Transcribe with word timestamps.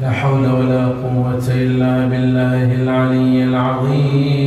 لا 0.00 0.10
حول 0.10 0.46
ولا 0.46 0.86
قوة 0.86 1.46
إلا 1.50 2.06
بالله 2.06 2.74
العلي 2.82 3.44
العظيم. 3.44 4.37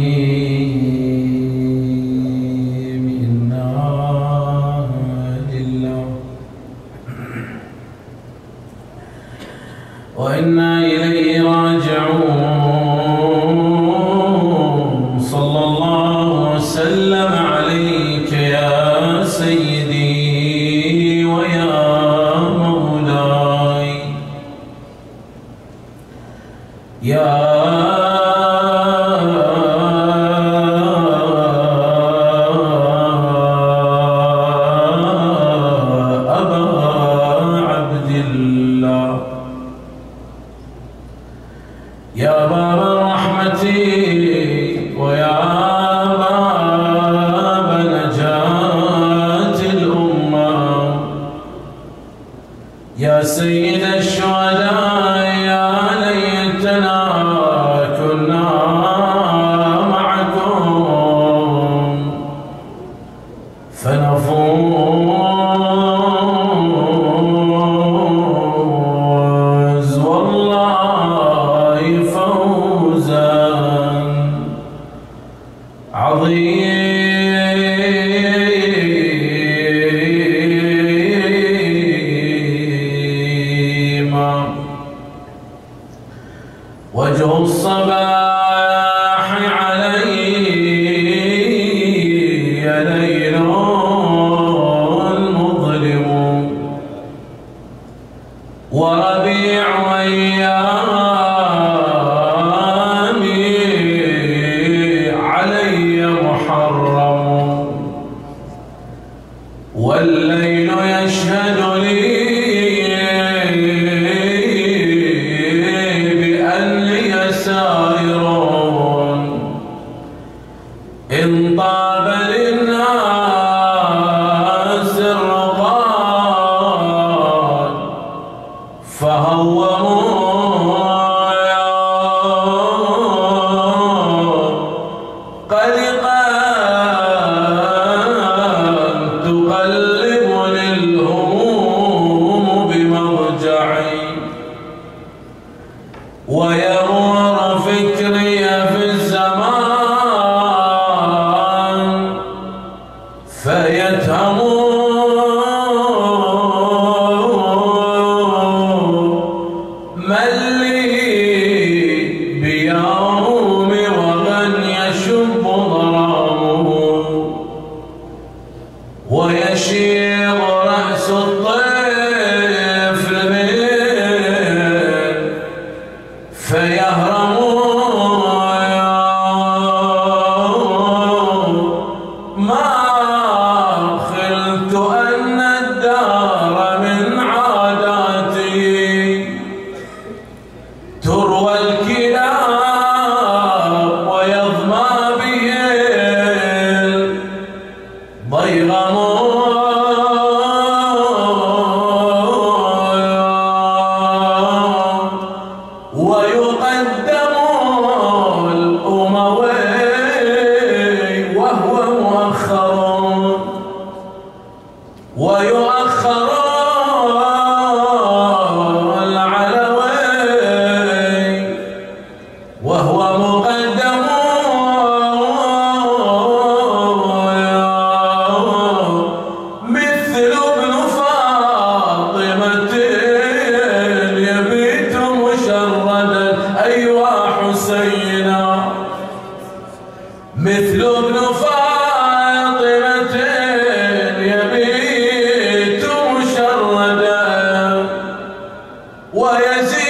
ويزيد 249.20 249.89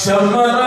Shamara 0.00 0.59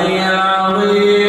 العظيم 0.00 1.27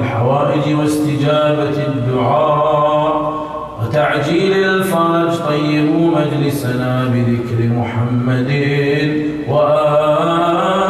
الحوائج 0.00 0.74
واستجابة 0.80 1.76
الدعاء 1.86 3.34
وتعجيل 3.82 4.52
الفرج 4.64 5.30
طيبوا 5.48 6.10
مجلسنا 6.18 7.04
بذكر 7.04 7.68
محمد 7.68 8.50
وآله 9.48 10.83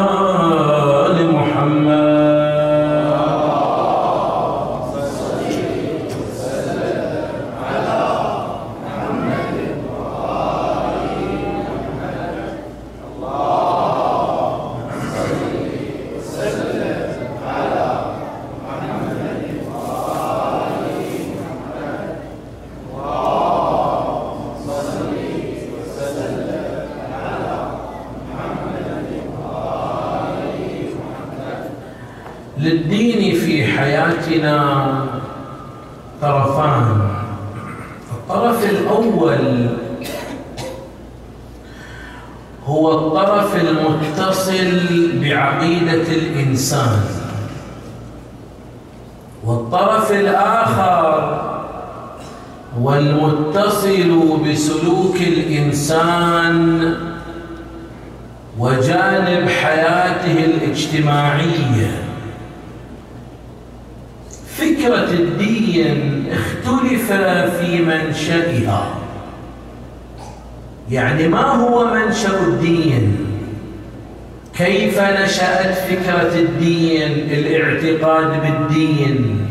كيف 74.95 75.03
نشأت 75.03 75.73
فكرة 75.73 76.35
الدين 76.35 77.11
الاعتقاد 77.31 78.41
بالدين؟ 78.41 79.47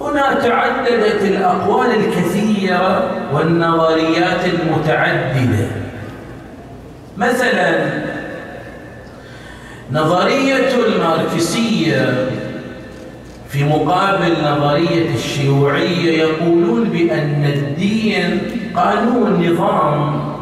هنا 0.00 0.34
تعددت 0.34 1.22
الأقوال 1.22 1.86
الكثيرة 1.86 3.10
والنظريات 3.32 4.40
المتعددة. 4.44 5.66
مثلا 7.16 7.84
نظرية 9.92 10.68
الماركسية. 10.86 12.28
في 13.48 13.64
مقابل 13.64 14.32
نظرية 14.44 15.14
الشيوعية 15.14 16.18
يقولون 16.18 16.84
بأن 16.84 17.44
الدين 17.54 18.40
قانون 18.76 19.50
نظام. 19.50 20.37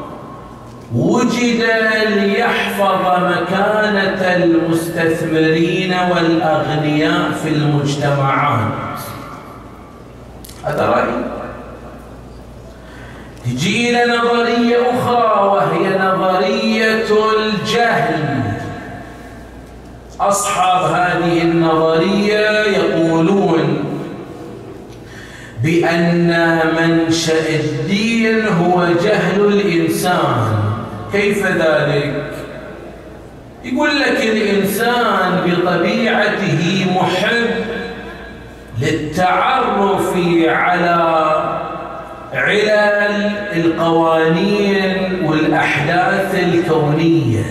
وجد 0.95 1.64
ليحفظ 2.09 3.25
مكانة 3.25 4.35
المستثمرين 4.37 5.95
والأغنياء 6.11 7.31
في 7.43 7.49
المجتمعات. 7.49 8.99
هذا 10.64 10.87
رأي. 10.87 11.09
تجي 13.45 13.90
إلى 13.90 14.12
نظرية 14.12 14.76
أخرى 14.76 15.49
وهي 15.49 15.99
نظرية 15.99 17.07
الجهل. 17.38 18.43
أصحاب 20.21 20.93
هذه 20.93 21.43
النظرية 21.43 22.50
يقولون 22.50 23.85
بأن 25.62 26.61
منشأ 26.81 27.49
الدين 27.49 28.47
هو 28.49 28.87
جهل 29.02 29.45
الإنسان. 29.45 30.55
كيف 31.16 31.46
ذلك؟ 31.46 32.23
يقول 33.64 34.00
لك 34.00 34.23
الإنسان 34.23 35.40
بطبيعته 35.46 36.87
محب 36.96 37.50
للتعرف 38.80 40.14
على 40.46 41.26
علل 42.32 43.32
القوانين 43.56 45.23
والأحداث 45.25 46.35
الكونية. 46.35 47.44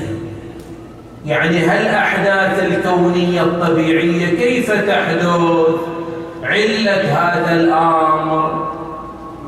يعني 1.26 1.58
هل 1.58 1.88
أحداث 1.88 2.64
الكونية 2.64 3.42
الطبيعية 3.42 4.38
كيف 4.38 4.72
تحدث؟ 4.72 5.26
علة 6.44 7.02
هذا 7.02 7.56
الأمر. 7.56 8.75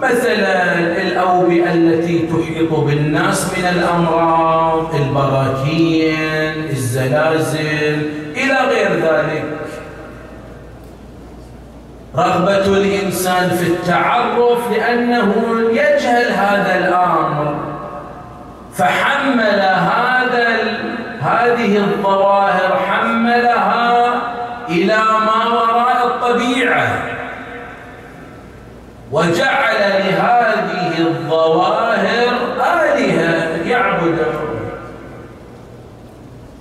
مثلا 0.02 0.74
الأوبئة 1.02 1.74
التي 1.74 2.20
تحيط 2.20 2.74
بالناس 2.74 3.58
من 3.58 3.66
الأمراض 3.66 4.96
البراكين 4.96 6.70
الزلازل 6.70 8.12
إلى 8.36 8.58
غير 8.70 8.94
ذلك. 8.94 9.46
رغبة 12.16 12.78
الإنسان 12.78 13.50
في 13.50 13.68
التعرف 13.68 14.72
لأنه 14.72 15.34
يجهل 15.72 16.32
هذا 16.32 16.78
الأمر 16.78 17.56
فحمل 18.74 19.60
هذا 19.60 20.48
هذه 21.22 21.78
الظواهر 21.78 22.80
حملها 22.88 24.12
إلى 24.70 24.98
ما 24.98 25.46
وراء 25.48 26.08
الطبيعة 26.08 26.88
وجعل 29.12 29.80
لهذه 29.80 31.00
الظواهر 31.00 32.38
آلهة 32.58 33.68
يعبدون 33.68 34.38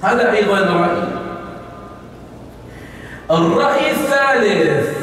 هذا 0.02 0.33
أيضا 0.33 0.59
رأي 0.61 1.02
الرأي 3.31 3.90
الثالث 3.90 4.97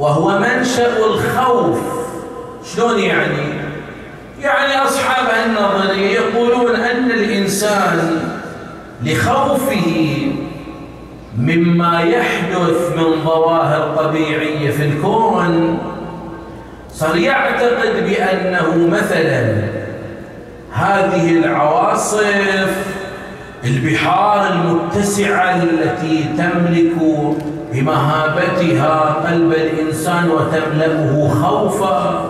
وهو 0.00 0.38
منشأ 0.38 0.96
الخوف. 0.96 1.78
شلون 2.74 2.98
يعني؟ 2.98 3.60
يعني 4.42 4.84
أصحاب 4.84 5.26
النظرية 5.46 6.20
يقولون 6.20 6.76
أن 6.76 7.10
الإنسان 7.10 8.20
لخوفه 9.04 10.16
مما 11.38 12.00
يحدث 12.00 12.96
من 12.96 13.24
ظواهر 13.24 13.96
طبيعية 13.96 14.70
في 14.70 14.84
الكون. 14.84 15.78
صار 16.92 17.16
يعتقد 17.16 18.04
بأنه 18.06 18.88
مثلا 18.90 19.62
هذه 20.72 21.30
العواصف 21.30 22.76
البحار 23.64 24.52
المتسعة 24.52 25.62
التي 25.62 26.24
تملك 26.38 26.92
بمهابتها 27.72 29.16
قلب 29.26 29.52
الإنسان 29.52 30.30
وتملأه 30.30 31.28
خوفا. 31.42 32.24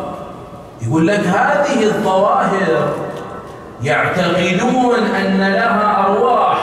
يقول 0.82 1.06
لك 1.06 1.26
هذه 1.26 1.82
الظواهر 1.82 2.88
يعتقدون 3.82 4.98
أن 5.16 5.38
لها 5.38 6.06
أرواح. 6.06 6.58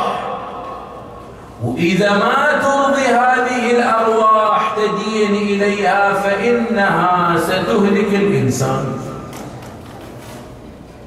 وإذا 1.63 2.11
ما 2.11 2.61
ترضي 2.61 3.05
هذه 3.05 3.71
الأرواح 3.71 4.75
تدين 4.75 5.35
إليها 5.35 6.13
فإنها 6.13 7.37
ستهلك 7.37 8.13
الإنسان. 8.13 8.85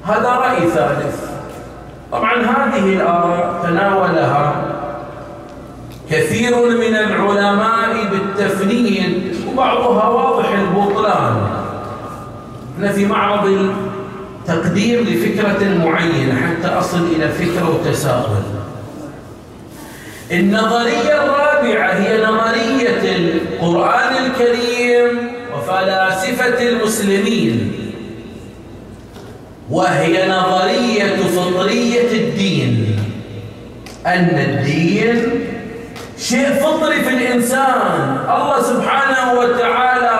هذا 0.05 0.29
رأي 0.29 0.69
ثالث. 0.69 1.31
طبعا 2.11 2.33
هذه 2.33 2.93
الآراء 2.93 3.59
تناولها 3.63 4.70
كثير 6.11 6.55
من 6.55 6.95
العلماء 6.95 8.09
بالتفنيد 8.11 9.35
وبعضها 9.47 10.07
واضح 10.07 10.49
البطلان. 10.49 11.47
أنا 12.79 12.91
في 12.91 13.05
معرض 13.05 13.71
التقديم 14.39 14.99
لفكرة 14.99 15.77
معينة 15.85 16.35
حتى 16.35 16.67
أصل 16.67 17.07
إلى 17.15 17.29
فكرة 17.29 17.69
وتساؤل. 17.69 18.43
النظرية 20.31 21.23
الرابعة 21.23 21.93
هي 21.93 22.23
نظرية 22.23 23.15
القرآن 23.15 24.13
الكريم 24.25 25.31
وفلاسفة 25.57 26.69
المسلمين 26.69 27.71
وهي 29.69 30.29
نظرية 30.29 31.15
فطرية 31.15 32.11
الدين. 32.11 32.95
أن 34.05 34.39
الدين 34.39 35.50
شيء 36.21 36.53
فطري 36.53 37.01
في 37.01 37.09
الإنسان. 37.09 38.17
الله 38.29 38.61
سبحانه 38.61 39.39
وتعالى 39.39 40.19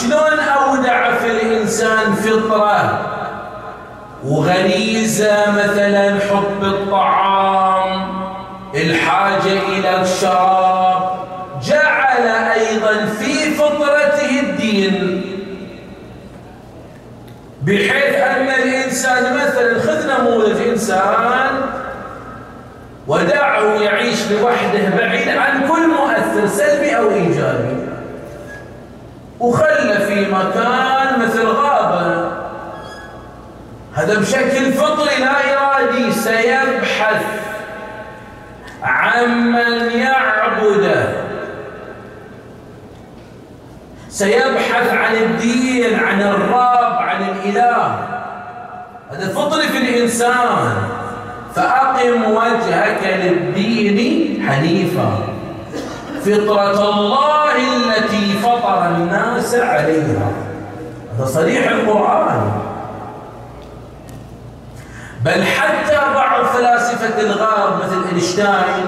شلون 0.00 0.38
أودع 0.38 1.14
في 1.14 1.30
الإنسان 1.30 2.14
فطرة؟ 2.14 3.00
وغريزة 4.24 5.50
مثلا 5.50 6.18
حب 6.30 6.62
الطعام 6.62 8.10
الحاجة 8.74 9.58
إلى 9.68 10.02
الشراب. 10.02 11.10
جعل 11.62 12.26
أيضا 12.54 13.06
في 13.18 13.50
فطرته 13.54 14.40
الدين. 14.40 15.22
بحيث 17.62 18.14
أن 18.14 18.48
الإنسان 18.48 19.34
مثلا 19.34 19.80
خذ 19.80 20.00
نموذج 20.12 20.68
إنسان 20.68 21.50
ودعه 23.10 23.82
يعيش 23.82 24.30
لوحده 24.30 24.96
بعيد 24.98 25.28
عن 25.28 25.68
كل 25.68 25.88
مؤثر 25.88 26.46
سلبي 26.46 26.96
أو 26.96 27.10
إيجابي. 27.10 27.76
وخلى 29.40 30.00
في 30.06 30.26
مكان 30.32 31.22
مثل 31.22 31.46
غابة. 31.46 32.30
هذا 33.94 34.18
بشكل 34.18 34.72
فطري 34.72 35.16
لا 35.20 35.30
إرادي 35.30 36.12
سيبحث 36.12 37.22
عمن 38.82 39.90
يعبده. 39.90 41.08
سيبحث 44.08 44.94
عن 44.94 45.14
الدين 45.14 45.98
عن 45.98 46.22
الرب 46.22 47.02
عن 47.02 47.22
الإله. 47.22 47.98
هذا 49.10 49.28
فطري 49.34 49.68
في 49.68 49.78
الإنسان. 49.78 50.99
فأقم 51.54 52.32
وجهك 52.32 53.00
للدين 53.24 53.98
حنيفا. 54.48 55.10
فطرة 56.20 56.88
الله 56.90 57.50
التي 57.76 58.32
فطر 58.42 58.86
الناس 58.86 59.54
عليها. 59.54 60.30
هذا 61.18 61.26
صريح 61.26 61.70
القرآن. 61.70 62.50
بل 65.24 65.44
حتى 65.44 65.98
بعض 66.14 66.44
فلاسفة 66.44 67.20
الغرب 67.20 67.82
مثل 67.82 68.02
إينشتاين 68.12 68.86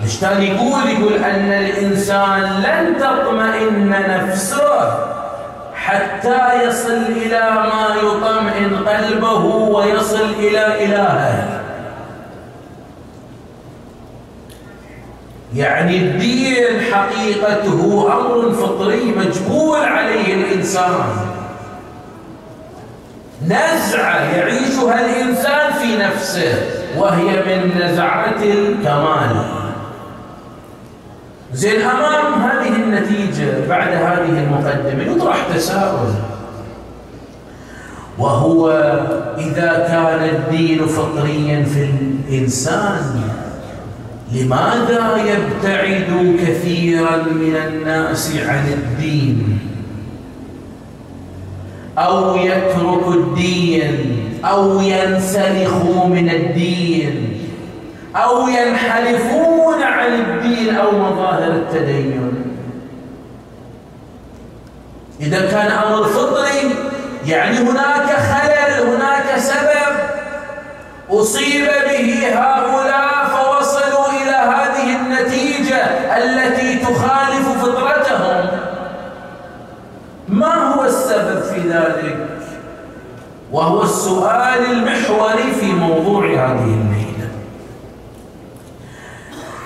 إينشتاين 0.00 0.42
يقول 0.42 0.88
يقول 0.90 1.12
أن 1.24 1.52
الإنسان 1.52 2.40
لن 2.40 2.96
تطمئن 2.98 3.94
نفسه 4.08 4.98
حتى 5.74 6.64
يصل 6.64 7.02
إلى 7.16 7.50
ما 7.50 7.86
يطمئن 8.02 8.76
قلبه 8.88 9.44
ويصل 9.44 10.30
إلى 10.38 10.84
إلهه. 10.84 11.55
يعني 15.56 15.96
الدين 15.96 16.80
حقيقته 16.92 18.08
أمر 18.12 18.52
فطري 18.52 19.14
مجبول 19.16 19.78
عليه 19.78 20.34
الإنسان. 20.34 21.06
نزعة 23.44 24.20
يعيشها 24.36 25.00
الإنسان 25.06 25.72
في 25.72 25.96
نفسه 25.96 26.54
وهي 26.96 27.24
من 27.24 27.80
نزعة 27.82 28.42
الكمال. 28.42 29.36
زين 31.52 31.80
أمام 31.80 32.42
هذه 32.42 32.68
النتيجة 32.68 33.68
بعد 33.68 33.88
هذه 33.88 34.44
المقدمة 34.44 35.02
يطرح 35.02 35.46
تساؤل. 35.54 36.14
وهو 38.18 38.70
إذا 39.38 39.86
كان 39.88 40.28
الدين 40.28 40.86
فطريا 40.86 41.64
في 41.64 41.84
الإنسان 41.84 43.22
لماذا 44.32 45.16
يبتعد 45.16 46.36
كثيرا 46.40 47.16
من 47.16 47.56
الناس 47.56 48.36
عن 48.46 48.68
الدين؟ 48.72 49.58
أو 51.98 52.36
يترك 52.36 53.08
الدين 53.08 54.16
أو 54.44 54.80
ينسلخوا 54.80 56.06
من 56.08 56.30
الدين 56.30 57.38
أو 58.16 58.48
ينحرفون 58.48 59.82
عن 59.82 60.12
الدين 60.12 60.76
أو 60.76 60.90
مظاهر 60.90 61.52
التدين؟ 61.52 62.32
إذا 65.20 65.50
كان 65.50 65.70
أمر 65.70 66.04
فطري 66.04 66.74
يعني 67.26 67.58
هناك 67.58 68.06
خلل 68.06 68.86
هناك 68.88 69.38
سبب 69.38 69.96
أصيب 71.10 71.64
به 71.64 72.28
هؤلاء 72.28 73.06
إلى 73.06 73.55
هذه 74.36 74.96
النتيجة 74.96 75.84
التي 76.16 76.78
تخالف 76.78 77.48
فطرتهم. 77.62 78.46
ما 80.28 80.54
هو 80.54 80.84
السبب 80.84 81.42
في 81.42 81.60
ذلك؟ 81.68 82.28
وهو 83.52 83.82
السؤال 83.82 84.70
المحوري 84.70 85.52
في 85.60 85.66
موضوع 85.72 86.24
هذه 86.24 86.78
الليلة. 86.80 87.28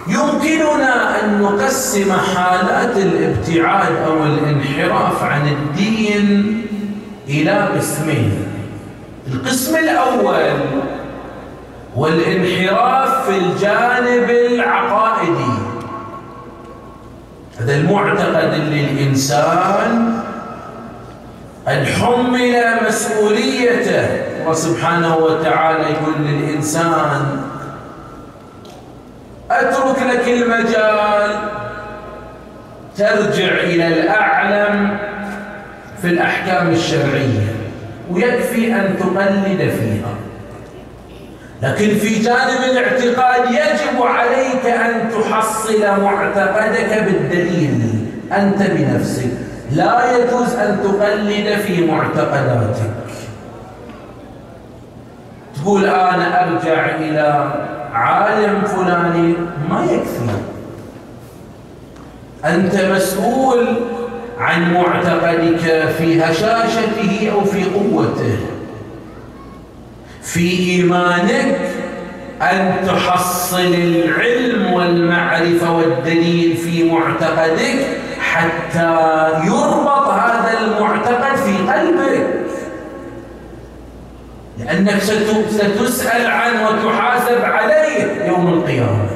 يمكننا 0.08 1.24
أن 1.24 1.42
نقسم 1.42 2.12
حالات 2.12 2.96
الابتعاد 2.96 3.96
أو 4.06 4.24
الانحراف 4.24 5.22
عن 5.22 5.48
الدين 5.48 6.62
إلى 7.28 7.68
قسمين. 7.76 8.46
القسم 9.32 9.76
الأول 9.76 10.60
والانحراف 11.96 13.30
في 13.30 13.38
الجانب 13.38 14.30
العقائدي. 14.30 15.52
هذا 17.60 17.76
المعتقد 17.76 18.52
اللي 18.54 18.80
الإنسان 18.80 20.20
أن 21.68 21.86
حمل 21.86 22.64
مسؤوليته. 22.88 24.06
الله 24.40 24.52
سبحانه 24.52 25.16
وتعالى 25.16 25.82
يقول 25.82 26.14
للإنسان 26.20 27.42
أترك 29.50 30.02
لك 30.02 30.28
المجال 30.28 31.30
ترجع 32.96 33.52
إلى 33.52 33.86
الأعلم 33.86 34.98
في 36.02 36.08
الأحكام 36.08 36.70
الشرعية 36.70 37.54
ويكفي 38.10 38.74
أن 38.74 38.96
تقلد 38.98 39.58
فيها. 39.58 40.14
لكن 41.62 41.98
في 41.98 42.18
جانب 42.18 42.60
الاعتقاد 42.70 43.50
يجب 43.50 44.02
عليك 44.02 44.66
أن 44.66 45.10
تحصل 45.10 46.02
معتقدك 46.02 47.04
بالدليل. 47.04 48.06
أنت 48.32 48.62
بنفسك. 48.62 49.30
لا 49.72 50.16
يجوز 50.16 50.54
أن 50.54 50.80
تقلد 50.82 51.58
في 51.58 51.86
معتقداتك. 51.86 52.90
تقول 55.62 55.84
أنا 55.84 56.44
أرجع 56.44 56.96
إلى 56.96 57.52
عالم 57.92 58.62
فلاني. 58.64 59.34
ما 59.70 59.84
يكفي. 59.84 60.20
أنت 62.44 62.74
مسؤول 62.74 63.66
عن 64.38 64.74
معتقدك 64.74 65.88
في 65.98 66.22
هشاشته 66.22 67.32
أو 67.32 67.44
في 67.44 67.64
قوته. 67.64 68.36
في 70.22 70.50
إيمانك 70.70 71.58
أن 72.42 72.74
تحصل 72.86 73.74
العلم 73.74 74.72
والمعرفة 74.72 75.76
والدليل 75.76 76.56
في 76.56 76.84
معتقدك 76.84 77.86
حتى 78.20 79.28
يربط 79.44 80.08
هذا 80.08 80.58
المعتقد 80.60 81.36
في 81.36 81.72
قلبك. 81.72 82.26
لأنك 84.58 84.98
ستسأل 85.50 86.26
عنه 86.26 86.68
وتحاسب 86.68 87.44
عليه 87.44 88.24
يوم 88.26 88.48
القيامة. 88.48 89.06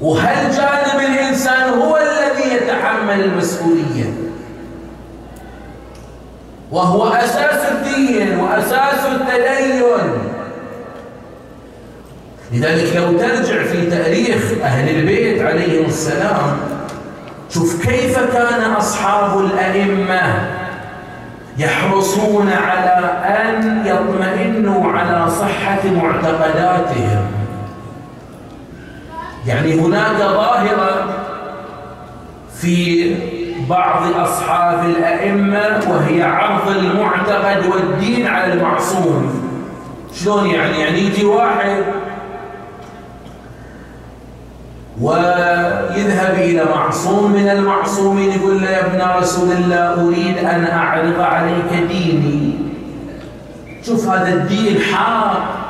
وهل 0.00 0.50
جانب 0.50 1.00
الإنسان 1.10 1.70
هو 1.70 1.96
الذي 1.96 2.54
يتحمل 2.54 3.24
المسؤولية؟ 3.24 4.23
وهو 6.70 7.08
أساس 7.08 7.72
الدين 7.72 8.38
وأساس 8.38 9.06
التدين. 9.06 9.84
لذلك 12.52 12.96
لو 12.96 13.18
ترجع 13.18 13.62
في 13.64 13.90
تاريخ 13.90 14.52
أهل 14.62 14.96
البيت 14.96 15.42
عليهم 15.42 15.84
السلام 15.84 16.56
شوف 17.50 17.86
كيف 17.86 18.18
كان 18.18 18.70
أصحاب 18.70 19.38
الأئمة 19.38 20.50
يحرصون 21.58 22.52
على 22.52 23.10
أن 23.24 23.86
يطمئنوا 23.86 24.92
على 24.92 25.30
صحة 25.30 25.80
معتقداتهم. 25.90 27.26
يعني 29.46 29.74
هناك 29.74 30.16
ظاهرة 30.16 31.14
في 32.60 33.16
بعض 33.70 34.02
أصحاب 34.16 34.84
الأئمة 34.84 35.80
وهي 35.90 36.22
عرض 36.22 36.68
المعتقد 36.68 37.66
والدين 37.66 38.26
على 38.26 38.52
المعصوم. 38.52 39.44
شلون 40.14 40.46
يعني؟ 40.46 40.80
يعني 40.80 40.98
يجي 40.98 41.24
واحد 41.24 41.84
ويذهب 45.00 46.34
إلى 46.34 46.64
معصوم 46.74 47.32
من 47.32 47.48
المعصومين 47.48 48.32
يقول 48.32 48.62
له 48.62 48.70
يا 48.70 48.86
ابن 48.86 49.18
رسول 49.22 49.52
الله 49.52 50.06
أريد 50.08 50.38
أن 50.38 50.66
أعرض 50.66 51.20
عليك 51.20 51.88
ديني. 51.88 52.54
شوف 53.86 54.08
هذا 54.08 54.28
الدين 54.28 54.80
حق 54.80 55.64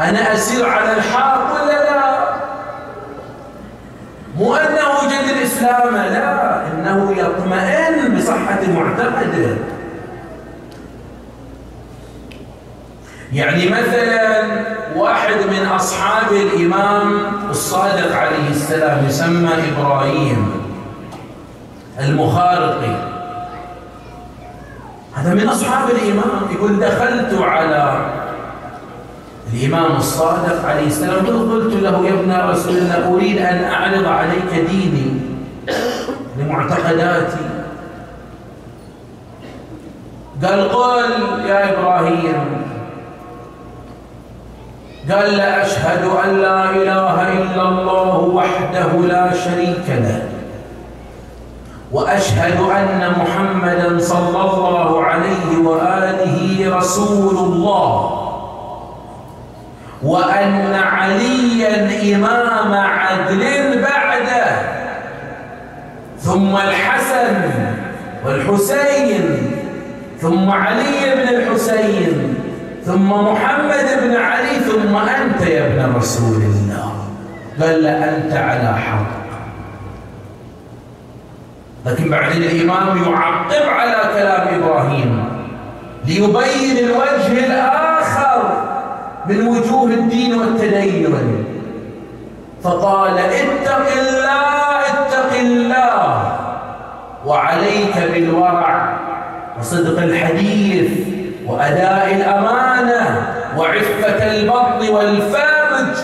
أنا 0.00 0.32
أسير 0.32 0.68
على 0.68 0.96
الحق 0.96 1.52
ولا 1.54 1.72
لا؟ 1.72 2.11
مو 4.38 4.54
أنه 4.56 4.88
وجد 5.02 5.36
الإسلام 5.36 5.94
لا 5.94 6.66
إنه 6.66 7.14
يطمئن 7.18 8.16
بصحة 8.16 8.60
معتقده 8.74 9.56
يعني 13.32 13.68
مثلا 13.68 14.42
واحد 14.96 15.34
من 15.34 15.66
أصحاب 15.66 16.32
الإمام 16.32 17.22
الصادق 17.50 18.16
عليه 18.16 18.48
السلام 18.50 19.06
يسمى 19.06 19.50
إبراهيم 19.72 20.50
المخارقي. 22.00 23.12
هذا 25.14 25.34
من 25.34 25.48
أصحاب 25.48 25.90
الإمام 25.90 26.40
يقول 26.50 26.80
دخلت 26.80 27.42
على 27.42 28.06
الإمام 29.52 29.96
الصادق 29.96 30.64
عليه 30.64 30.86
السلام 30.86 31.26
قلت 31.26 31.74
له 31.74 32.06
يا 32.06 32.12
ابن 32.12 32.50
رسول 32.50 32.76
الله 32.76 33.14
أريد 33.14 33.38
أن 33.38 33.64
أعرض 33.64 34.06
عليك 34.06 34.68
ديني 34.70 35.20
لمعتقداتي. 36.38 37.36
قال 40.42 40.68
قل 40.68 41.10
يا 41.46 41.72
إبراهيم 41.72 42.64
قال 45.10 45.36
لا 45.36 45.66
أشهد 45.66 46.04
أن 46.24 46.36
لا 46.38 46.70
إله 46.70 47.32
إلا 47.32 47.68
الله 47.68 48.18
وحده 48.18 48.90
لا 49.08 49.34
شريك 49.34 49.86
له 49.88 50.28
وأشهد 51.92 52.60
أن 52.60 53.12
محمدا 53.20 53.98
صلى 53.98 54.40
الله 54.40 55.02
عليه 55.04 55.58
وآله 55.64 56.76
رسول 56.76 57.36
الله. 57.38 58.21
وأن 60.02 60.74
عليا 60.74 62.16
إمام 62.16 62.74
عدل 62.74 63.42
بعده. 63.82 64.72
ثم 66.18 66.56
الحسن 66.56 67.50
والحسين 68.24 69.52
ثم 70.20 70.50
علي 70.50 71.14
بن 71.14 71.28
الحسين 71.36 72.34
ثم 72.84 73.10
محمد 73.10 73.86
بن 74.02 74.16
علي 74.16 74.60
ثم 74.70 74.96
أنت 74.96 75.40
يا 75.40 75.66
ابن 75.66 75.96
رسول 75.96 76.42
الله. 76.42 76.92
قال 77.60 77.86
أنت 77.86 78.32
على 78.32 78.78
حق. 78.78 79.22
لكن 81.86 82.10
بعدين 82.10 82.42
الإمام 82.42 83.02
يعقب 83.02 83.68
على 83.68 83.96
كلام 84.14 84.62
إبراهيم 84.62 85.24
ليبين 86.06 86.78
الوجه 86.78 87.46
الآخر. 87.46 88.61
من 89.26 89.46
وجوه 89.48 89.90
الدين 89.90 90.34
والتدين. 90.40 91.14
فقال 92.62 93.18
اتق 93.18 93.86
الله 94.00 94.78
اتق 94.80 95.32
الله 95.40 96.38
وعليك 97.26 97.96
بالورع 98.14 98.98
وصدق 99.58 100.02
الحديث 100.02 100.90
وأداء 101.46 102.14
الأمانة 102.16 103.32
وعفة 103.58 104.30
البطن 104.32 104.88
والفرج 104.88 105.96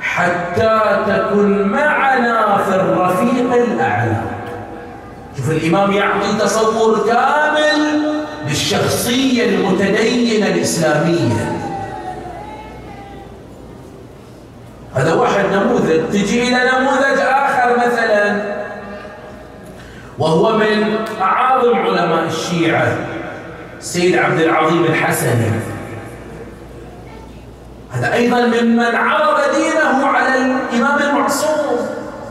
حتى 0.00 0.80
تكن 1.06 1.68
معنا 1.68 2.56
في 2.56 2.74
الرفيق 2.76 3.54
الأعلى. 3.54 4.22
شوف 5.36 5.50
الإمام 5.50 5.92
يعطي 5.92 6.38
تصور 6.40 7.06
كامل 7.06 8.02
للشخصية 8.48 9.48
المتدينة 9.48 10.46
الإسلامية. 10.46 11.65
هذا 14.96 15.14
واحد 15.14 15.44
نموذج. 15.52 16.00
تجي 16.12 16.42
إلى 16.42 16.60
نموذج 16.72 17.20
آخر 17.20 17.76
مثلا. 17.76 18.42
وهو 20.18 20.56
من 20.56 20.96
أعاظم 21.22 21.78
علماء 21.78 22.24
الشيعة. 22.26 22.96
السيد 23.78 24.18
عبد 24.18 24.40
العظيم 24.40 24.84
الحسني 24.84 25.50
هذا 27.92 28.12
أيضا 28.12 28.40
ممن 28.40 28.94
عرض 28.94 29.36
دينه 29.54 30.06
على 30.06 30.34
الإمام 30.34 30.98
المعصوم 31.10 31.76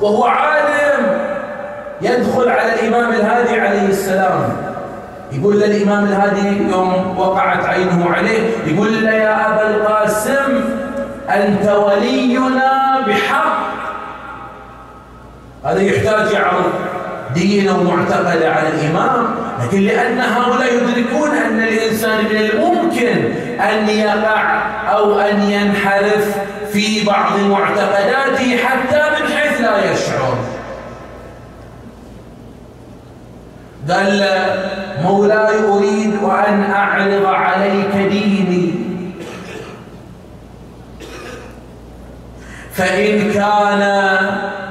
وهو 0.01 0.23
عالم 0.23 1.19
يدخل 2.01 2.49
على 2.49 2.73
الإمام 2.73 3.11
الهادي 3.11 3.59
عليه 3.61 3.87
السلام. 3.87 4.57
يقول 5.31 5.59
للإمام 5.59 6.05
الهادي 6.05 6.71
يوم 6.71 7.19
وقعت 7.19 7.65
عينه 7.65 8.09
عليه 8.13 8.49
يقول 8.65 9.03
له 9.03 9.11
يا 9.11 9.47
أبا 9.47 9.69
القاسم 9.69 10.63
أنت 11.29 11.69
ولينا 11.69 13.01
بحق. 13.07 13.65
هذا 15.65 15.81
يحتاج 15.81 16.31
يعرض 16.31 16.71
دينه 17.33 17.79
ومعتقده 17.79 18.51
على 18.51 18.69
الإمام 18.69 19.27
لكن 19.63 19.81
لأن 19.81 20.19
هؤلاء 20.19 20.73
يدركون 20.73 21.29
أن 21.29 21.59
الإنسان 21.59 22.17
من 22.25 22.35
الممكن 22.35 23.31
أن 23.61 23.89
يقع 23.89 24.61
أو 24.91 25.19
أن 25.19 25.41
ينحرف 25.41 26.35
في 26.73 27.05
بعض 27.05 27.39
معتقداته 27.39 28.57
حتى 28.57 29.01
من 29.09 29.33
حيث 29.37 29.61
لا 29.61 29.91
يشعر. 29.91 30.37
قال 33.89 34.27
مولاي 35.03 35.63
أريد 35.63 36.13
أن 36.23 36.71
أعرض 36.71 37.25
عليك 37.25 37.95
ديني 37.95 38.54
فإن 42.75 43.33
كان 43.33 43.81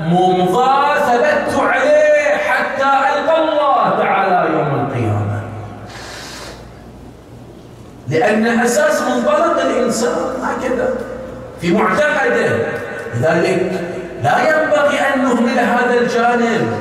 ممضى 0.06 1.00
ثبت 1.00 1.60
عليه 1.60 2.36
حتى 2.36 2.84
ألقى 2.84 3.42
الله 3.42 3.98
تعالى 3.98 4.52
يوم 4.52 4.86
القيامة. 4.86 5.40
لأن 8.08 8.46
أساس 8.46 9.02
منطلق 9.02 9.60
الإنسان 9.60 10.16
هكذا 10.42 10.88
في 11.60 11.72
معتقده 11.72 12.66
لذلك 13.14 13.72
لا 14.22 14.38
ينبغي 14.38 14.98
أن 15.14 15.22
نهمل 15.22 15.58
هذا 15.58 16.00
الجانب. 16.00 16.72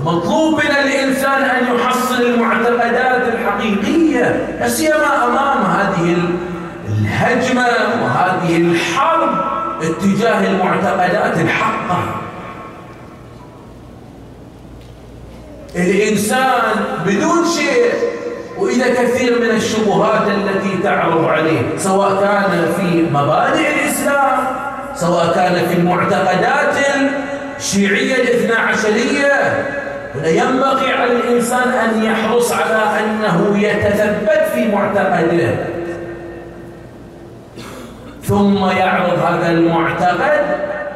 مطلوب 0.00 0.54
من 0.54 0.70
الإنسان 0.70 1.42
أن 1.42 1.76
يحصل 1.76 2.22
المعتقدات 2.22 3.22
الحقيقية 3.34 4.56
لا 4.60 4.68
سيما 4.68 5.24
أمام 5.24 5.64
هذه 5.64 6.16
الهجمة 6.88 7.66
وهذه 8.02 8.56
الحرب. 8.56 9.47
اتجاه 9.82 10.50
المعتقدات 10.50 11.38
الحقة. 11.40 11.98
الإنسان 15.76 16.62
بدون 17.06 17.44
شيء 17.56 17.92
وإلى 18.58 18.84
كثير 18.84 19.40
من 19.40 19.50
الشبهات 19.56 20.28
التي 20.28 20.82
تعرض 20.82 21.24
عليه 21.24 21.62
سواء 21.78 22.20
كان 22.20 22.72
في 22.76 23.02
مبادئ 23.12 23.68
الإسلام 23.74 24.38
سواء 24.94 25.34
كان 25.34 25.68
في 25.68 25.74
المعتقدات 25.78 26.74
الشيعية 27.58 28.14
الاثنى 28.14 28.56
عشرية. 28.56 29.66
ينبغي 30.24 30.92
على 30.92 31.12
الإنسان 31.12 31.68
أن 31.68 32.04
يحرص 32.04 32.52
على 32.52 33.00
أنه 33.00 33.58
يتثبت 33.58 34.42
في 34.54 34.68
معتقده. 34.68 35.54
ثم 38.28 38.56
يعرض 38.56 39.18
هذا 39.18 39.50
المعتقد 39.50 40.44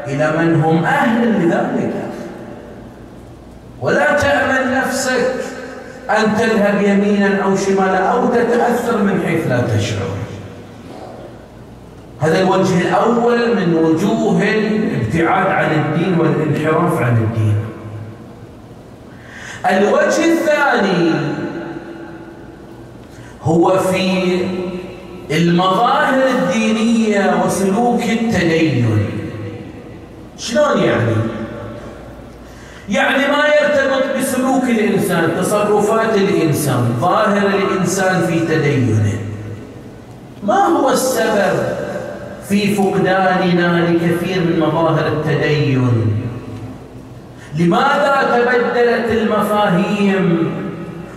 إلى 0.07 0.33
من 0.39 0.63
هم 0.63 0.85
أهل 0.85 1.43
لذلك. 1.43 1.95
ولا 3.81 4.17
تأمن 4.17 4.75
نفسك 4.75 5.35
أن 6.11 6.37
تذهب 6.39 6.83
يمينا 6.83 7.43
أو 7.45 7.57
شمالا 7.57 7.99
أو 7.99 8.27
تتأثر 8.27 9.03
من 9.03 9.23
حيث 9.27 9.47
لا 9.49 9.61
تشعر. 9.61 10.09
هذا 12.21 12.43
الوجه 12.43 12.81
الأول 12.81 13.57
من 13.57 13.75
وجوه 13.75 14.43
الابتعاد 14.43 15.47
عن 15.47 15.71
الدين 15.73 16.19
والانحراف 16.21 17.03
عن 17.03 17.17
الدين. 17.17 17.57
الوجه 19.71 20.33
الثاني 20.33 21.13
هو 23.43 23.79
في 23.79 24.39
المظاهر 25.31 26.23
الدينية 26.29 27.43
وسلوك 27.47 28.03
التدين. 28.03 28.99
شلون 30.39 30.79
يعني؟ 30.79 31.15
يعني 32.89 33.33
ما 33.33 33.45
يرتبط 33.47 34.19
بسلوك 34.19 34.65
الإنسان 34.65 35.31
تصرفات 35.41 36.17
الإنسان 36.17 36.97
ظاهر 37.01 37.47
الإنسان 37.47 38.27
في 38.27 38.41
تدينه. 38.41 39.13
ما 40.43 40.67
هو 40.67 40.91
السبب 40.91 41.83
في 42.49 42.75
فقداننا 42.75 43.91
لكثير 43.91 44.41
من 44.41 44.61
مظاهر 44.61 45.07
التدين؟ 45.07 45.91
لماذا 47.59 48.29
تبدلت 48.33 49.11
المفاهيم 49.11 50.53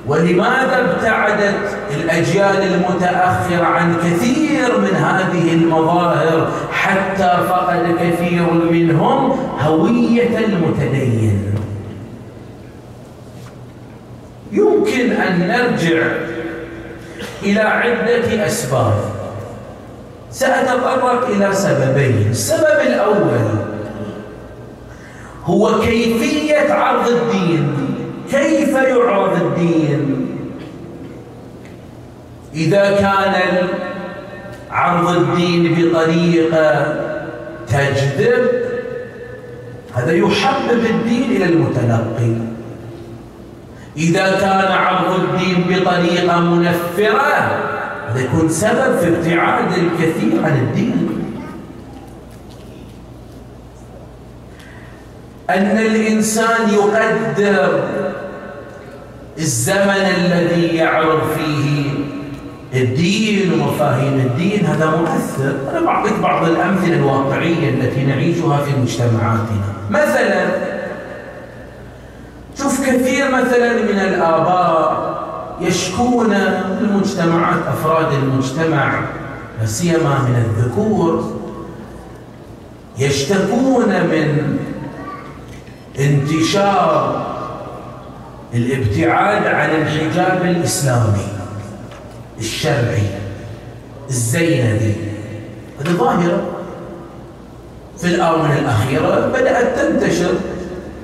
ولماذا 0.08 0.92
ابتعدت 0.92 1.78
الأجيال 1.96 2.74
المتأخرة 2.74 3.66
عن 3.66 3.96
كثير 3.98 4.80
من 4.80 4.96
هذه 4.96 5.54
المظاهر 5.54 6.52
حتى 6.72 7.38
فقد 7.50 7.96
كثير 8.00 8.54
منهم 8.72 9.40
هوية 9.60 10.38
المتدين؟ 10.38 11.42
يمكن 14.52 15.12
أن 15.12 15.48
نرجع 15.48 16.08
إلى 17.44 17.60
عدة 17.60 18.46
أسباب. 18.46 18.94
سأتطرق 20.32 21.28
إلى 21.28 21.54
سببين. 21.54 22.28
السبب 22.30 22.80
الأول 22.88 23.40
هو 25.46 25.80
كيفية 25.82 26.74
عرض 26.74 27.08
الدين. 27.08 27.74
كيف 28.32 28.76
يعرض 28.76 29.42
الدين؟ 29.42 29.95
إذا 32.56 32.92
كان 32.92 33.68
عرض 34.72 35.10
الدين 35.10 35.76
بطريقة 35.76 36.96
تجذب 37.68 38.50
هذا 39.94 40.12
يحبب 40.14 40.86
الدين 40.86 41.32
إلى 41.32 41.46
المتلقي. 41.46 42.36
إذا 43.98 44.40
كان 44.40 44.72
عرض 44.72 45.20
الدين 45.20 45.66
بطريقة 45.70 46.40
منفرة 46.40 47.62
هذا 48.10 48.22
يكون 48.24 48.50
سبب 48.50 49.00
في 49.00 49.08
ابتعاد 49.08 49.68
الكثير 49.74 50.46
عن 50.46 50.58
الدين. 50.58 51.10
أن 55.50 55.78
الإنسان 55.78 56.70
يقدر 56.74 57.84
الزمن 59.38 60.06
الذي 60.18 60.76
يعرض 60.76 61.22
فيه 61.38 61.85
الدين 62.76 63.54
ومفاهيم 63.54 64.14
الدين 64.14 64.66
هذا 64.66 64.86
مؤثر. 64.86 65.56
أنا 65.72 65.86
بعطيك 65.86 66.20
بعض 66.20 66.46
الأمثلة 66.46 66.96
الواقعية 66.96 67.70
التي 67.70 68.04
نعيشها 68.04 68.58
في 68.58 68.72
مجتمعاتنا. 68.82 69.74
مثلا 69.90 70.46
شوف 72.58 72.88
كثير 72.90 73.32
مثلا 73.32 73.74
من 73.74 74.00
الآباء 74.00 75.16
يشكون 75.62 76.34
المجتمعات 76.34 77.60
أفراد 77.68 78.14
المجتمع 78.14 79.00
لا 79.60 79.66
سيما 79.66 80.20
من 80.30 80.46
الذكور 80.46 81.34
يشتكون 82.98 83.90
من 83.90 84.58
انتشار 86.00 87.26
الابتعاد 88.54 89.48
عن 89.48 89.70
الحجاب 89.70 90.42
الإسلامي. 90.46 91.35
الشرعي 92.40 93.08
الزينبي 94.10 94.96
هذه 95.80 95.90
ظاهرة. 95.90 96.56
في 97.98 98.08
الآونة 98.08 98.60
الأخيرة 98.60 99.28
بدأت 99.28 99.80
تنتشر 99.80 100.34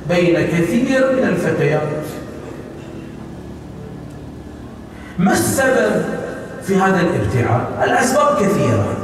بين 0.10 0.48
كثير 0.48 1.16
من 1.16 1.28
الفتيات 1.28 1.82
ما 5.20 5.32
السبب 5.32 6.06
في 6.64 6.76
هذا 6.76 7.02
الابتعاد؟ 7.02 7.66
الأسباب 7.84 8.36
كثيرة 8.36 8.98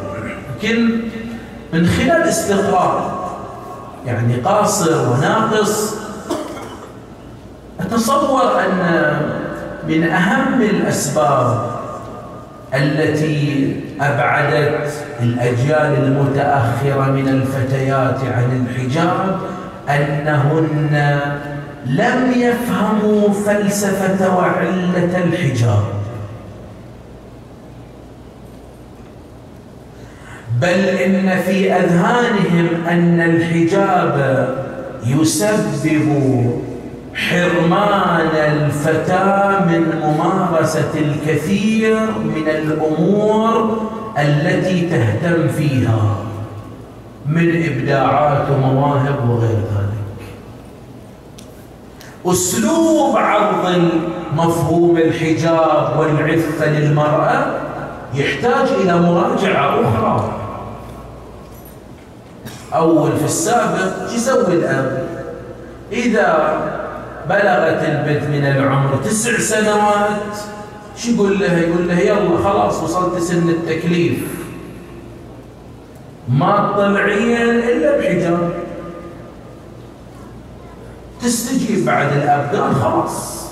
لكن 0.55 0.99
من 1.73 1.87
خلال 1.87 2.21
استقرار 2.21 3.17
يعني 4.05 4.35
قاصر 4.35 5.11
وناقص 5.11 5.93
أتصور 7.79 8.59
أن 8.59 9.21
من 9.87 10.03
أهم 10.03 10.61
الأسباب 10.61 11.76
التي 12.73 13.75
أبعدت 14.01 15.05
الأجيال 15.21 16.03
المتأخرة 16.03 17.11
من 17.11 17.27
الفتيات 17.27 18.19
عن 18.33 18.65
الحجاب 18.65 19.39
أنهن 19.89 21.19
لم 21.85 22.31
يفهموا 22.35 23.29
فلسفة 23.29 24.37
وعلة 24.37 25.23
الحجاب. 25.23 25.83
بل 30.61 30.67
إن 30.67 31.41
في 31.45 31.73
أذهانهم 31.73 32.67
أن 32.89 33.21
الحجاب 33.21 34.47
يسبب 35.05 36.66
حرمان 37.17 38.29
الفتاة 38.35 39.65
من 39.65 40.01
ممارسة 40.03 40.91
الكثير 40.95 41.99
من 42.11 42.47
الأمور 42.47 43.81
التي 44.17 44.89
تهتم 44.89 45.47
فيها 45.47 46.15
من 47.25 47.63
إبداعات 47.63 48.49
ومواهب 48.51 49.29
وغير 49.29 49.49
ذلك. 49.49 50.27
أسلوب 52.25 53.17
عرض 53.17 53.89
مفهوم 54.35 54.97
الحجاب 54.97 55.99
والعفة 55.99 56.65
للمرأة 56.65 57.45
يحتاج 58.13 58.67
إلى 58.81 59.01
مراجعة 59.01 59.81
أخرى. 59.81 60.33
أول 62.73 63.11
في 63.17 63.25
السابق 63.25 64.13
يسوي 64.15 64.53
الأب. 64.53 65.07
إذا 65.91 66.57
بلغت 67.29 67.83
البنت 67.83 68.23
من 68.23 68.45
العمر 68.45 68.97
تسع 69.03 69.39
سنوات. 69.39 70.37
شو 70.97 71.11
يقول 71.11 71.39
لها؟ 71.39 71.59
يقول 71.59 71.87
لها 71.87 71.99
يلا 71.99 72.37
خلاص 72.43 72.83
وصلت 72.83 73.23
سن 73.23 73.49
التكليف. 73.49 74.19
ما 76.29 76.73
تطلعين 76.73 77.59
إلا 77.59 77.97
بحجاب. 77.97 78.53
تستجيب 81.21 81.85
بعد 81.85 82.11
الأب 82.17 82.55
قال 82.55 82.75
خلاص. 82.75 83.47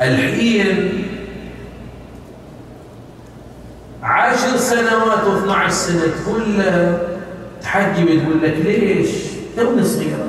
الحين 0.00 1.04
عشر 4.02 4.56
سنوات 4.56 5.24
و12 5.24 5.70
سنة 5.70 6.02
تقول 6.24 6.58
لها 6.58 6.98
تحجب 7.62 8.06
تقول 8.06 8.42
لك 8.42 8.54
ليش؟ 8.64 9.08
توني 9.56 9.84
صغيرة 9.84 10.23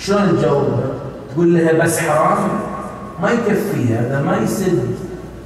شلون 0.00 0.38
تجاوبها؟ 0.38 0.84
تقول 1.32 1.54
لها 1.54 1.84
بس 1.84 1.98
حرام؟ 1.98 2.38
ما 3.22 3.30
يكفيها 3.30 4.00
هذا 4.00 4.22
ما 4.22 4.36
يسد 4.44 4.96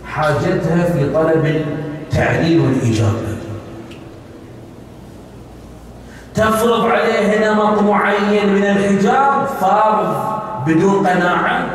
حاجتها 0.07 0.85
في 0.85 1.13
طلب 1.15 1.47
التعليل 1.47 2.61
والإجابة. 2.61 3.33
تفرض 6.35 6.85
عليه 6.85 7.51
نمط 7.51 7.83
معين 7.83 8.55
من 8.55 8.65
الحجاب 8.65 9.47
فرض 9.61 10.17
بدون 10.67 11.07
قناعة 11.07 11.67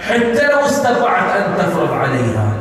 حتى 0.00 0.46
لو 0.52 0.58
استطعت 0.66 1.36
أن 1.36 1.54
تفرض 1.58 1.92
عليها. 1.92 2.52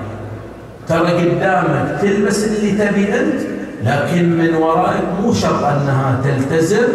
ترى 0.88 1.30
قدامك 1.30 1.99
تلبس 2.01 2.43
اللي 2.43 2.71
تبي 2.71 3.19
أنت 3.19 3.41
لكن 3.84 4.38
من 4.38 4.56
ورائك 4.56 5.04
مو 5.21 5.34
شرط 5.34 5.63
أنها 5.63 6.21
تلتزم. 6.23 6.88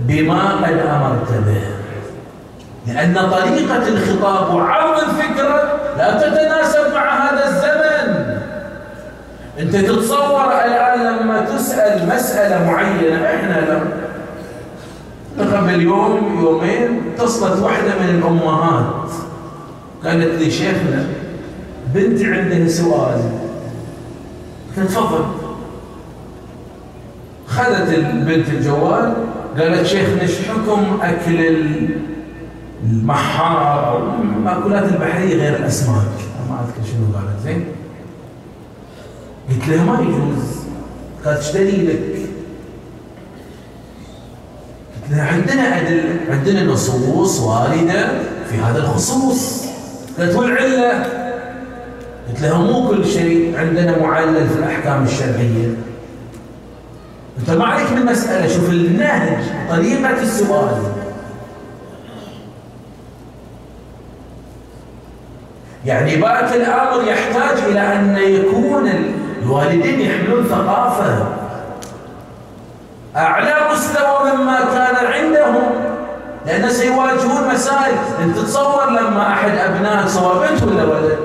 بما 0.00 0.52
قد 0.52 0.78
أمرت 0.78 1.32
به. 1.46 1.62
لأن 2.86 3.14
طريقة 3.14 3.88
الخطاب 3.88 4.54
وعرض 4.54 4.98
الفكرة 5.02 5.78
لا 5.98 6.18
تتناسب 6.18 6.94
مع 6.94 7.30
هذا 7.30 7.48
الزمن. 7.48 8.40
أنت 9.58 9.76
تتصور 9.76 10.46
الآن 10.46 11.16
لما 11.16 11.40
تسأل 11.40 12.08
مسألة 12.08 12.70
معينة 12.70 13.26
إحنا 13.26 13.82
لما 15.38 15.56
قبل 15.56 15.82
يوم 15.82 16.40
يومين 16.40 17.02
اتصلت 17.14 17.62
واحدة 17.62 17.88
من 18.00 18.08
الأمهات. 18.08 19.10
قالت 20.04 20.42
لي 20.42 20.50
شيخنا 20.50 21.06
بنتي 21.94 22.34
عندها 22.34 22.68
سؤال. 22.68 23.20
قلت 24.76 24.90
تفضل. 24.90 25.24
خذت 27.48 27.88
البنت 27.94 28.48
الجوال 28.48 29.14
قالت 29.58 29.86
شيخنا 29.86 30.22
إيش 30.22 30.38
حكم 30.48 30.98
أكل 31.02 31.56
المحار 32.84 34.14
المأكولات 34.22 34.92
البحرية 34.92 35.36
غير 35.36 35.56
الأسماك؟ 35.56 36.06
ما 36.50 36.60
أذكر 36.60 36.90
شنو 36.92 37.18
قالت 37.18 37.40
زين؟ 37.44 37.64
قلت 39.50 39.68
لها 39.68 39.84
ما 39.84 40.00
يجوز. 40.02 40.44
قالت 41.24 41.38
إيش 41.38 41.52
دليلك؟ 41.52 42.00
قلت 44.94 45.10
لها 45.10 45.32
عندنا 45.32 45.80
أدل 45.80 46.02
عندنا 46.30 46.64
نصوص 46.64 47.40
واردة 47.40 48.08
في 48.50 48.56
هذا 48.56 48.78
الخصوص. 48.78 49.64
قالت 50.18 50.36
والعلة؟ 50.36 51.20
قلت 52.28 52.40
قلت 52.40 52.42
له 52.42 52.62
مو 52.62 52.88
كل 52.88 53.06
شيء. 53.06 53.58
عندنا 53.58 53.98
معلل 53.98 54.48
في 54.48 54.58
الأحكام 54.58 55.04
الشرعية. 55.04 55.74
أنت 57.40 57.50
ما 57.50 57.64
عليك 57.64 57.92
من 57.92 58.06
مسألة 58.06 58.48
شوف 58.48 58.70
النهج 58.70 59.38
طريقة 59.70 60.22
السؤال. 60.22 60.82
يعني 65.84 66.16
باقي 66.16 66.56
الأمر 66.56 67.02
يحتاج 67.08 67.58
إلى 67.68 67.80
أن 67.80 68.16
يكون 68.16 68.90
الوالدين 69.42 70.00
يحملون 70.00 70.44
ثقافة. 70.44 71.26
أعلى 73.16 73.54
مستوى 73.72 74.32
مما 74.32 74.60
كان 74.60 75.06
عندهم 75.06 75.70
لأن 76.46 76.70
سيواجهون 76.70 77.54
مسائل. 77.54 77.94
أنت 78.22 78.38
تتصور 78.38 78.90
لما 78.90 79.32
أحد 79.32 79.50
أبنائك 79.50 80.08
سواء 80.08 80.48
بنت 80.48 80.62
ولا 80.62 80.84
ولد. 80.84 81.18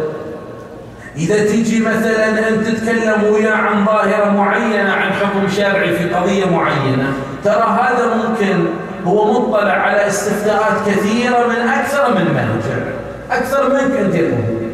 إذا 1.17 1.45
تيجي 1.45 1.79
مثلا 1.79 2.49
أن 2.49 2.63
تتكلم 2.63 3.23
وياه 3.33 3.55
عن 3.55 3.85
ظاهرة 3.85 4.31
معينة 4.31 4.91
عن 4.93 5.13
حكم 5.13 5.49
شرعي 5.49 5.97
في 5.97 6.09
قضية 6.09 6.45
معينة 6.45 7.13
ترى 7.43 7.79
هذا 7.79 8.15
ممكن 8.15 8.65
هو 9.05 9.31
مطلع 9.31 9.71
على 9.71 10.07
استفتاءات 10.07 10.87
كثيرة 10.87 11.47
من 11.47 11.69
أكثر 11.69 12.13
من 12.13 12.25
مرجع 12.25 12.83
أكثر 13.31 13.73
منك 13.73 13.99
أنت 13.99 14.15
يقول 14.15 14.65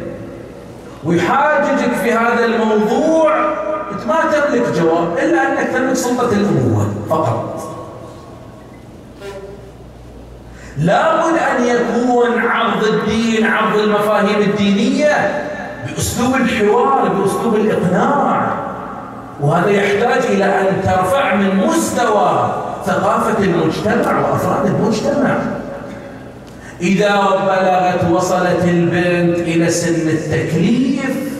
ويحاججك 1.04 1.92
في 2.02 2.12
هذا 2.12 2.44
الموضوع 2.44 3.36
أنت 3.92 4.06
ما 4.06 4.16
تملك 4.32 4.62
جواب 4.76 5.18
إلا 5.18 5.52
أنك 5.52 5.68
تملك 5.68 5.94
سلطة 5.94 6.32
الأبوة 6.32 6.94
فقط. 7.10 7.72
لابد 10.78 11.36
أن 11.38 11.64
يكون 11.64 12.38
عرض 12.38 12.84
الدين 12.84 13.46
عرض 13.46 13.78
المفاهيم 13.78 14.40
الدينية 14.40 15.51
بأسلوب 15.94 16.34
الحوار 16.34 17.08
بأسلوب 17.08 17.54
الإقناع. 17.54 18.54
وهذا 19.40 19.70
يحتاج 19.70 20.22
إلى 20.30 20.44
أن 20.44 20.82
ترفع 20.84 21.34
من 21.34 21.66
مستوى 21.66 22.54
ثقافة 22.86 23.44
المجتمع 23.44 24.20
وأفراد 24.20 24.66
المجتمع. 24.66 25.36
إذا 26.80 27.20
بلغت 27.46 28.10
وصلت 28.10 28.64
البنت 28.64 29.38
إلى 29.38 29.70
سن 29.70 30.08
التكليف 30.08 31.32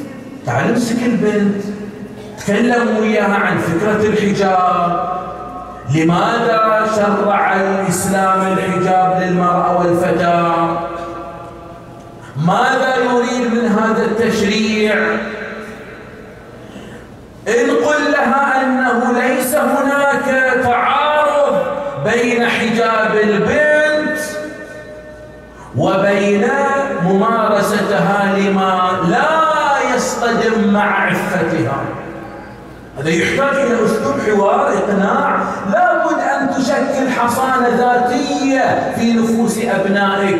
تعال 0.47 0.69
امسك 0.69 1.03
البنت. 1.07 1.63
تكلم 2.39 2.97
وياها 3.01 3.35
عن 3.35 3.59
فكرة 3.59 4.07
الحجاب. 4.07 5.13
لماذا 5.95 6.87
شرع 6.97 7.57
الإسلام 7.57 8.53
الحجاب 8.53 9.23
للمرأة 9.23 9.79
والفتاة؟ 9.79 10.79
ماذا 12.47 12.95
يريد 12.97 13.55
من 13.55 13.69
هذا 13.69 14.05
التشريع؟ 14.05 14.95
إن 17.49 17.71
قل 17.71 18.13
لها 18.13 18.63
أنه 18.63 19.13
ليس 19.21 19.55
هناك 19.55 20.55
تعارض 20.63 21.63
بين 22.05 22.47
حجاب 22.47 23.15
البنت 23.25 24.19
وبين 25.77 26.49
ممارستها 27.05 28.39
لما 28.39 28.91
لا 29.09 29.97
يصطدم 29.97 30.73
مع 30.73 31.07
عفتها. 31.07 31.85
هذا 32.99 33.11
يحتاج 33.11 33.57
إلى 33.57 33.85
أسلوب 33.85 34.21
حوار 34.27 34.69
إقناع. 34.69 35.43
لابد 35.73 36.21
أن 36.21 36.51
تشكل 36.51 37.11
حصانة 37.21 37.69
ذاتية 37.69 38.93
في 38.97 39.13
نفوس 39.13 39.59
أبنائك. 39.59 40.39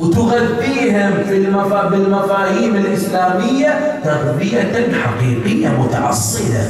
وتغذيهم 0.00 1.12
في 1.28 1.36
المفا... 1.36 1.88
بالمفاهيم 1.88 2.76
الإسلامية 2.76 4.00
تغذية 4.04 4.92
حقيقية 5.04 5.68
متعصلة. 5.68 6.68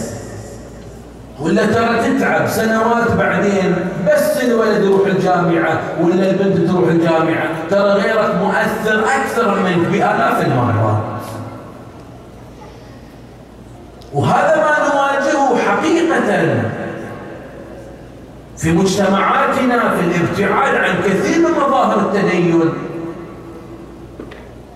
ولا 1.41 1.67
ترى 1.67 2.19
تتعب 2.19 2.49
سنوات 2.49 3.12
بعدين 3.19 3.75
بس 4.07 4.45
الولد 4.45 4.85
يروح 4.85 5.07
الجامعة 5.07 5.81
ولا 6.01 6.31
البنت 6.31 6.71
تروح 6.71 6.89
الجامعة؟ 6.89 7.49
ترى 7.71 7.91
غيرك 7.91 8.35
مؤثر 8.43 9.05
أكثر 9.05 9.61
منك 9.61 9.87
بآلاف 9.87 10.47
المرات. 10.47 11.03
وهذا 14.12 14.57
ما 14.57 14.89
نواجهه 14.89 15.59
حقيقة 15.59 16.55
في 18.57 18.73
مجتمعاتنا 18.73 19.95
في 19.97 20.01
الابتعاد 20.05 20.75
عن 20.75 20.95
كثير 21.05 21.39
من 21.39 21.55
مظاهر 21.67 21.99
التدين. 21.99 22.62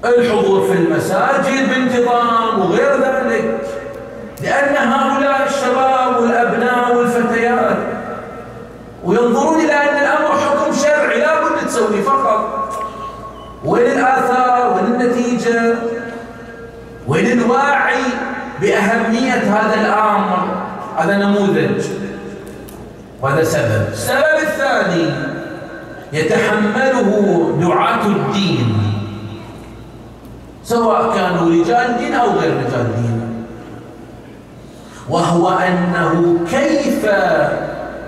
الحضور 0.05 0.67
في 0.67 0.73
المساجد 0.73 1.69
بانتظام 1.69 2.61
وغير 2.61 2.93
ذلك 2.93 3.61
لأن 4.43 4.77
هؤلاء 4.77 5.47
الشباب 5.47 6.23
والأبناء 6.23 6.97
والفتيات 6.97 7.77
وينظرون 9.05 9.61
إلى 9.61 9.73
أن 9.73 9.97
الأمر 9.97 10.39
حكم 10.39 10.73
شرعي 10.73 11.21
لا 11.21 11.45
بد 11.45 11.67
تسوي 11.67 12.03
فقط. 12.03 12.73
وين 13.65 13.87
الآثار؟ 13.87 14.75
وين 14.77 14.85
النتيجة؟ 14.85 15.75
وين 17.09 17.27
الواعي 17.33 18.03
بأهمية 18.61 19.35
هذا 19.35 19.81
الأمر؟ 19.81 20.49
هذا 20.97 21.17
نموذج. 21.17 21.85
وهذا 23.23 23.45
سبب. 23.45 23.89
السبب 23.93 24.39
الثاني 24.43 25.11
يتحمله 26.13 27.09
دعاة 27.61 28.07
الدين. 28.07 28.90
سواء 30.71 31.15
كانوا 31.15 31.51
رجال 31.51 31.99
دين 31.99 32.15
أو 32.15 32.31
غير 32.31 32.57
رجال 32.57 32.87
دين 32.97 33.45
وهو 35.09 35.49
أنه 35.49 36.39
كيف 36.51 37.07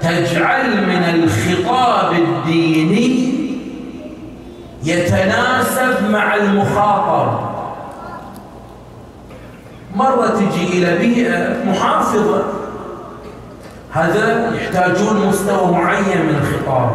تجعل 0.00 0.86
من 0.86 1.04
الخطاب 1.14 2.12
الديني 2.12 3.32
يتناسب 4.84 6.10
مع 6.10 6.34
المخاطر. 6.34 7.48
مرة 9.96 10.26
تجي 10.26 10.78
إلى 10.78 10.98
بيئة 10.98 11.64
محافظة 11.64 12.42
هذا 13.92 14.54
يحتاجون 14.54 15.26
مستوى 15.26 15.72
معين 15.72 16.26
من 16.26 16.40
الخطاب 16.42 16.90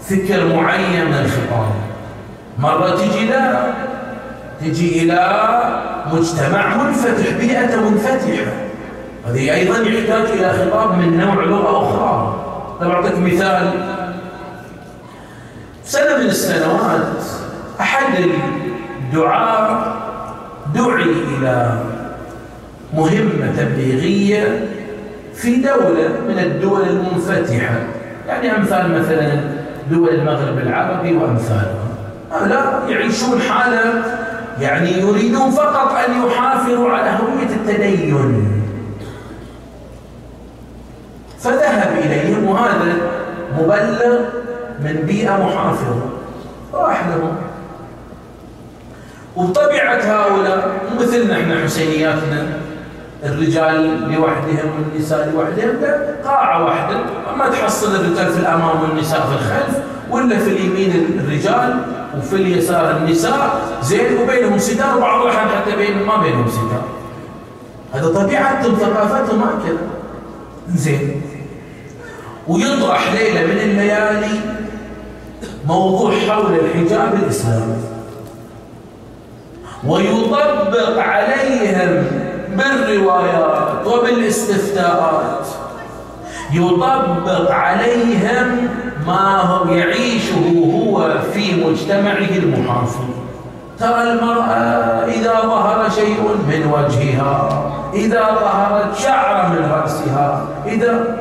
فكر 0.00 0.56
معين 0.56 1.04
من 1.06 1.18
الخطاب. 1.24 1.66
مرة 2.58 2.90
تجي 2.90 3.26
لا 3.26 3.72
تجي 4.62 5.02
إلى 5.02 5.18
مجتمع 6.12 6.76
منفتح 6.76 7.30
بيئة 7.40 7.80
منفتحة. 7.80 8.52
هذه 9.28 9.54
أيضا 9.54 9.78
يحتاج 9.78 10.24
إلى 10.38 10.52
خطاب 10.52 10.98
من 10.98 11.18
نوع 11.18 11.44
لغة 11.44 11.82
أخرى 11.82 12.38
أعطيك 12.82 13.18
مثال. 13.18 13.70
سنة 15.84 16.16
من 16.16 16.26
السنوات 16.26 17.22
أحد 17.80 18.14
الدعاء 19.00 19.96
دعي 20.74 21.02
إلى 21.02 21.78
مهمة 22.94 23.52
تبليغية 23.56 24.68
في 25.34 25.56
دولة 25.56 26.08
من 26.28 26.38
الدول 26.38 26.82
المنفتحة. 26.82 27.74
يعني 28.28 28.56
أمثال 28.56 29.00
مثلا 29.00 29.40
دول 29.90 30.08
المغرب 30.08 30.58
العربي 30.58 31.16
وأمثالها 31.16 31.82
هؤلاء 32.32 32.82
يعيشون 32.88 33.40
حالة 33.40 34.04
يعني 34.60 34.90
يريدون 34.90 35.50
فقط 35.50 35.94
أن 36.08 36.26
يحافظوا 36.26 36.90
على 36.90 37.10
هوية 37.10 37.56
التدين. 37.56 38.62
فذهب 41.40 41.98
إليهم 41.98 42.44
وهذا 42.44 42.96
مبلغ 43.58 44.18
من 44.80 45.02
بيئة 45.06 45.32
محافظة. 45.32 46.02
راح 46.74 47.06
لهم. 47.06 47.36
وبطبيعة 49.36 50.00
هؤلاء 50.00 50.70
مثلنا 51.00 51.40
إحنا 51.40 51.64
حسينياتنا. 51.64 52.46
الرجال 53.24 54.12
لوحدهم 54.12 54.70
والنساء 54.74 55.32
لوحدهم 55.34 55.76
قاعة 56.24 56.64
واحدة. 56.64 56.96
ما 57.38 57.48
تحصل 57.48 57.94
الرجال 57.94 58.32
في 58.32 58.38
الأمام 58.40 58.82
والنساء 58.82 59.20
في 59.20 59.32
الخلف 59.32 59.78
ولا 60.10 60.38
في 60.38 60.50
اليمين 60.50 61.20
الرجال. 61.24 62.01
وفي 62.18 62.36
اليسار 62.36 62.96
النساء 62.96 63.60
زين 63.82 64.18
وبينهم 64.22 64.58
ستار 64.58 64.96
وبعض 64.96 65.22
الأحيان 65.22 65.48
حتى 65.48 65.76
بين 65.76 66.02
ما 66.06 66.16
بينهم 66.16 66.48
ستار 66.48 66.84
هذا 67.94 68.08
طبيعتهم 68.08 68.74
ثقافتهم 68.74 69.42
هكذا 69.42 69.78
زين. 70.74 71.22
ويطرح 72.48 73.12
ليلة 73.12 73.40
من 73.46 73.58
الليالي 73.58 74.40
موضوع 75.66 76.12
حول 76.28 76.54
الحجاب 76.54 77.14
الإسلامي 77.14 77.76
ويطبق 79.86 80.98
عليهم 80.98 82.06
بالروايات 82.56 83.86
وبالاستفتاءات. 83.86 85.46
يطبق 86.52 87.50
عليهم 87.50 88.68
ما 89.06 89.40
هو 89.40 89.74
يعيشه 89.74 90.34
هو. 90.34 90.81
في 91.34 91.64
مجتمعه 91.64 92.36
المحافظ. 92.36 93.04
ترى 93.78 94.02
المرأة 94.02 95.04
إذا 95.04 95.40
ظهر 95.40 95.90
شيء 95.90 96.20
من 96.48 96.72
وجهها 96.72 97.62
إذا 97.94 98.24
ظهرت 98.24 98.96
شعر 98.96 99.48
من 99.48 99.70
رأسها 99.72 100.46
إذا 100.66 101.16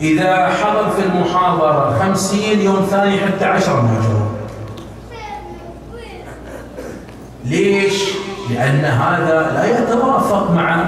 إذا 0.00 0.46
حضر 0.46 0.90
في 0.90 1.06
المحاضرة 1.06 1.98
خمسين 2.02 2.60
يوم 2.60 2.86
ثاني 2.90 3.18
حتى 3.18 3.44
عشرة 3.44 3.80
موجود 3.80 4.30
ليش؟ 7.44 8.14
لأن 8.50 8.84
هذا 8.84 9.52
لا 9.54 9.78
يتوافق 9.78 10.50
مع 10.50 10.84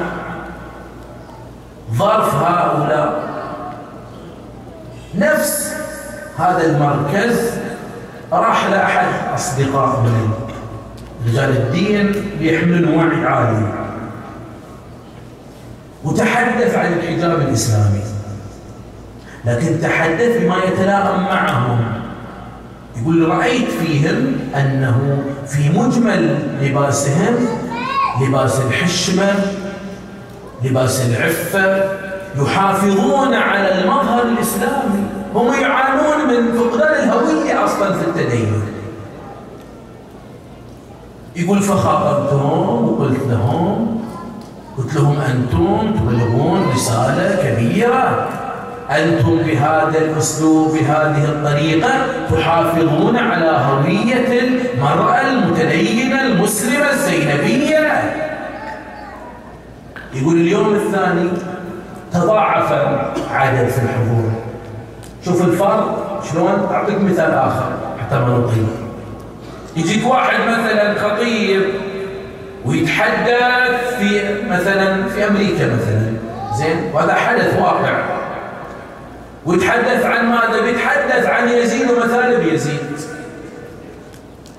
ظرف 1.95 2.34
هؤلاء. 2.34 3.22
نفس 5.18 5.66
هذا 6.39 6.66
المركز 6.66 7.51
راح 8.32 8.66
لأحد 8.66 9.07
أصدقاء 9.34 10.01
من 10.01 10.30
رجال 11.28 11.57
الدين 11.57 12.12
بيحملون 12.39 12.99
وعي 12.99 13.26
عالي 13.26 13.72
وتحدث 16.05 16.74
عن 16.74 16.93
الحجاب 16.93 17.41
الإسلامي. 17.41 18.01
لكن 19.45 19.80
تحدث 19.80 20.43
بما 20.43 20.57
يتلائم 20.57 21.20
معهم. 21.20 21.78
يقول 22.97 23.28
رأيت 23.28 23.68
فيهم 23.70 24.39
أنه 24.57 25.22
في 25.47 25.68
مجمل 25.78 26.39
لباسهم 26.62 27.34
لباس 28.20 28.61
الحشمة 28.61 29.34
لباس 30.64 31.07
العفة 31.07 31.84
يحافظون 32.43 33.34
على 33.34 33.82
المظهر 33.82 34.22
الإسلامي. 34.22 35.06
هم 35.37 35.53
يعانون 35.62 36.28
من 36.28 36.59
فقدان 36.59 36.95
الهوية 36.95 37.64
أصلا 37.64 37.93
في 37.93 38.05
التدين. 38.05 38.62
يقول 41.37 41.62
فخاطبتهم 41.62 42.89
وقلت 42.89 43.22
لهم 43.28 44.01
قلت 44.78 44.95
لهم 44.95 45.20
أنتم 45.20 45.95
تبلغون 45.99 46.70
رسالة 46.74 47.37
كبيرة. 47.43 48.28
أنتم 48.91 49.37
بهذا 49.37 49.99
الأسلوب 49.99 50.72
بهذه 50.72 51.24
الطريقة 51.24 51.91
تحافظون 52.30 53.16
على 53.16 53.51
هوية 53.51 54.41
المرأة 54.41 55.20
المتدينة 55.20 56.22
المسلمة 56.22 56.91
الزينبية. 56.91 58.12
يقول 60.14 60.37
اليوم 60.37 60.74
الثاني 60.74 61.28
تضاعف 62.12 62.72
عدد 63.30 63.68
في 63.68 63.78
الحضور. 63.78 64.45
شوف 65.27 65.45
الفرق 65.45 66.22
شلون؟ 66.33 66.68
أعطيك 66.70 67.01
مثال 67.01 67.35
آخر 67.35 67.72
حتى 68.01 68.18
ما 68.18 68.39
نطيل. 68.39 68.66
يجيك 69.77 70.07
واحد 70.07 70.39
مثلا 70.49 70.95
خطيب 70.99 71.62
ويتحدث 72.64 73.97
في 73.99 74.22
مثلا 74.51 75.09
في 75.09 75.27
أمريكا 75.27 75.66
مثلا. 75.66 76.12
زين؟ 76.59 76.91
وهذا 76.95 77.14
حدث 77.14 77.59
واقع. 77.59 78.05
ويتحدث 79.47 80.05
عن 80.05 80.27
ماذا؟ 80.27 80.61
بيتحدث 80.61 81.27
عن 81.27 81.49
يزيد 81.49 81.91
ومثالب 81.91 82.47
يزيد. 82.53 82.97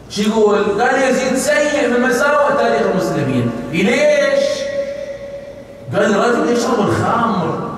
شو 0.09 0.21
يقول؟ 0.21 0.81
قال 0.81 1.09
يزيد 1.09 1.35
سيء 1.35 1.89
من 1.89 2.09
مساوئ 2.09 2.53
تاريخ 2.57 2.81
المسلمين. 2.91 3.51
ليش؟ 3.71 4.43
قال 5.93 6.15
الرجل 6.15 6.53
يشرب 6.53 6.79
الخمر. 6.79 7.69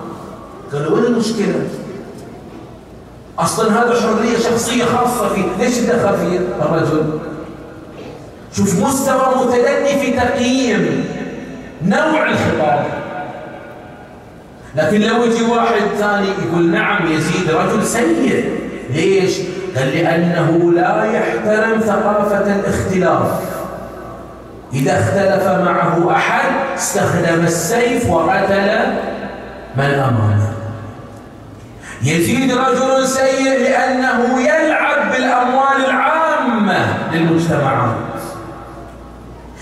قالوا 0.74 0.96
وين 0.96 1.06
المشكلة؟ 1.06 1.68
أصلا 3.40 3.72
هذا 3.72 4.02
حرية 4.02 4.38
شخصية 4.38 4.86
خاصة 4.86 5.30
فيه. 5.30 5.44
ليش 5.60 5.78
دخل 5.78 6.18
فيه 6.18 6.40
الرجل؟ 6.62 7.20
شوف 8.54 8.86
مستوى 8.86 9.36
متدني 9.36 10.00
في 10.02 10.12
تقييم 10.12 11.06
نوع 11.86 12.30
الخطاب 12.30 12.86
لكن 14.76 15.02
لو 15.02 15.24
يجي 15.24 15.44
واحد 15.44 15.82
ثاني 16.00 16.28
يقول 16.28 16.72
نعم 16.72 17.12
يزيد 17.12 17.52
رجل 17.52 17.86
سيء 17.86 18.60
ليش؟ 18.90 19.38
قال 19.78 19.88
لأنه 19.88 20.72
لا 20.76 21.04
يحترم 21.04 21.80
ثقافة 21.80 22.56
الاختلاف. 22.56 23.28
إذا 24.74 25.00
اختلف 25.00 25.48
معه 25.48 26.12
أحد 26.16 26.52
استخدم 26.78 27.44
السيف 27.44 28.10
وقتل 28.10 28.70
من 29.78 29.84
أمامه 29.86 30.49
يزيد 32.04 32.52
رجل 32.52 33.08
سيء 33.08 33.60
لأنه 33.60 34.42
يلعب 34.42 35.12
بالأموال 35.12 35.86
العامة 35.86 36.98
للمجتمعات 37.14 37.96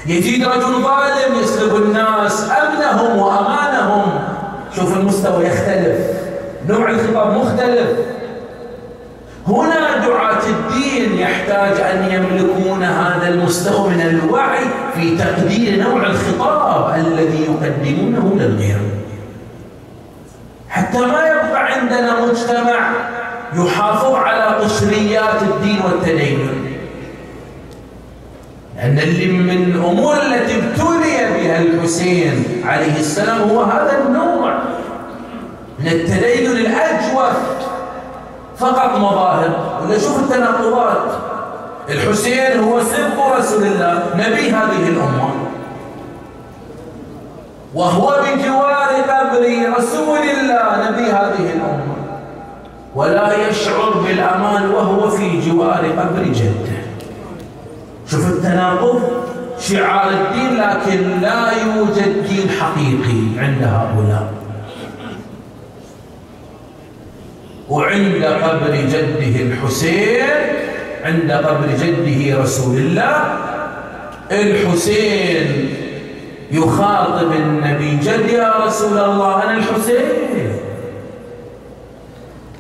يزيد 0.06 0.46
رجل 0.46 0.84
ظالم 0.84 1.40
يسلب 1.44 1.76
الناس 1.76 2.52
أمنهم 2.52 3.18
وأمانهم. 3.18 4.20
شوف 4.76 4.98
المستوى 4.98 5.46
يختلف. 5.46 5.98
نوع 6.70 6.90
الخطاب 6.90 7.38
مختلف. 7.38 7.90
هنا 9.48 10.08
دعاة 10.08 10.44
الدين 10.50 11.20
يحتاج 11.20 11.80
أن 11.80 12.12
يملكون 12.12 12.84
هذا 12.84 13.28
المستوى 13.28 13.90
من 13.90 14.02
الوعي 14.02 14.66
في 14.96 15.18
تقدير 15.18 15.84
نوع 15.84 16.06
الخطاب 16.06 16.96
الذي 16.96 17.42
يقدمونه 17.42 18.36
للغير. 18.40 18.80
حتى 20.70 21.00
ما 21.00 21.28
يبقى 21.28 21.74
عندنا 21.74 22.26
مجتمع 22.26 22.92
يحافظ 23.56 24.16
على 24.16 24.44
قشريات 24.44 25.42
الدين 25.42 25.82
والتدين. 25.86 26.50
لأن 28.78 29.00
اللي 29.00 29.26
من 29.26 29.64
الأمور 29.64 30.14
التي 30.14 30.56
ابتلي 30.56 31.18
بها 31.34 31.62
الحسين 31.62 32.64
عليه 32.66 33.00
السلام 33.00 33.50
هو 33.50 33.64
هذا 33.64 34.04
النوع 34.06 34.54
من 35.80 35.88
التدين 35.88 36.52
الأجوف. 36.52 37.38
فقط 38.58 38.96
مظاهر. 38.98 39.82
ولا 39.84 40.00
شوف 40.00 40.20
التناقضات. 40.20 41.12
الحسين 41.90 42.60
هو 42.60 42.82
سبق 42.82 43.38
رسول 43.38 43.64
الله 43.64 44.04
نبي 44.16 44.50
هذه 44.50 44.90
الأمة. 44.90 45.30
وهو 47.78 48.08
بجوار 48.24 48.92
قبر 49.12 49.44
رسول 49.78 50.24
الله 50.36 50.90
نبي 50.90 51.06
هذه 51.18 51.46
الأمة. 51.56 51.98
ولا 52.96 53.50
يشعر 53.50 53.90
بالأمان 53.90 54.70
وهو 54.70 55.10
في 55.10 55.42
جوار 55.50 55.84
قبر 56.00 56.24
جده. 56.24 56.78
شوف 58.12 58.28
التناقض 58.28 59.02
شعار 59.60 60.10
الدين 60.10 60.52
لكن 60.58 61.22
لا 61.22 61.52
يوجد 61.66 62.28
دين 62.30 62.50
حقيقي 62.50 63.22
عند 63.38 63.64
هؤلاء. 63.64 64.28
وعند 67.70 68.24
قبر 68.26 68.76
جده 68.76 69.36
الحسين 69.42 70.24
عند 71.06 71.32
قبر 71.32 71.68
جده 71.84 72.42
رسول 72.44 72.78
الله 72.78 73.16
الحسين 74.32 75.70
يخاطب 76.52 77.32
النبي 77.32 77.96
جد 77.96 78.30
يا 78.30 78.54
رسول 78.66 78.98
الله 78.98 79.44
أنا 79.44 79.54
الحسين. 79.54 80.58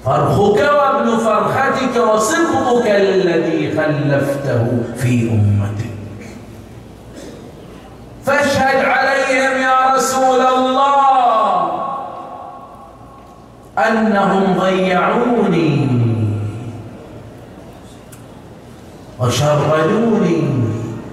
فرخك 0.05 0.59
وابن 0.77 1.17
فرختك 1.17 1.95
وصدقك 2.13 2.87
الذي 2.87 3.71
خلفته 3.77 4.67
في 4.97 5.29
أمتك. 5.29 5.87
فاشهد 8.25 8.85
عليهم 8.85 9.61
يا 9.61 9.95
رسول 9.95 10.39
الله 10.39 10.97
أنهم 13.77 14.59
ضيعوني 14.59 15.87
وشردوني 19.19 20.43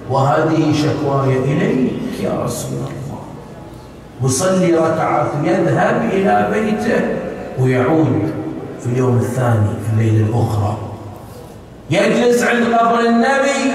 وهذه 0.09 0.73
شكواي 0.73 1.37
إليك 1.37 2.04
يا 2.23 2.43
رسول 2.43 2.77
الله. 2.77 3.21
وصلي 4.21 4.73
ركعات 4.73 5.27
يذهب 5.43 6.09
إلى 6.13 6.49
بيته 6.53 7.01
ويعود 7.59 8.33
في 8.79 8.85
اليوم 8.85 9.17
الثاني 9.17 9.67
في 9.85 9.93
الليلة 9.93 10.25
الأخرى. 10.25 10.77
يجلس 11.91 12.43
عند 12.43 12.73
قبر 12.73 12.99
النبي. 12.99 13.73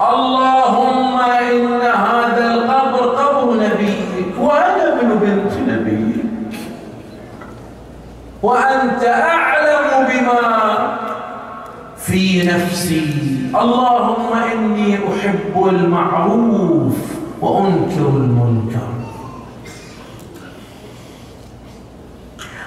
اللهم 0.00 1.20
إن 1.20 1.80
هذا 1.82 2.54
القبر 2.54 3.08
قبر 3.08 3.54
نبيك 3.54 4.38
وأنا 4.40 5.00
ابن 5.00 5.08
بنت 5.08 5.52
نبيك. 5.68 6.24
وأنت 8.42 9.04
أعلم 9.04 10.06
بما 10.08 10.98
في 11.96 12.42
نفسي. 12.46 13.26
اللهم 13.54 14.32
إني 14.52 14.94
أحب 14.94 15.66
المعروف. 15.66 17.15
وأنكر 17.40 18.06
المنكر. 18.08 18.88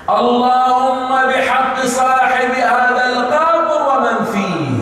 اللهم 0.10 1.10
بحق 1.30 1.86
صاحب 1.86 2.52
هذا 2.52 3.06
القبر 3.06 3.68
ومن 3.90 4.26
فيه. 4.34 4.80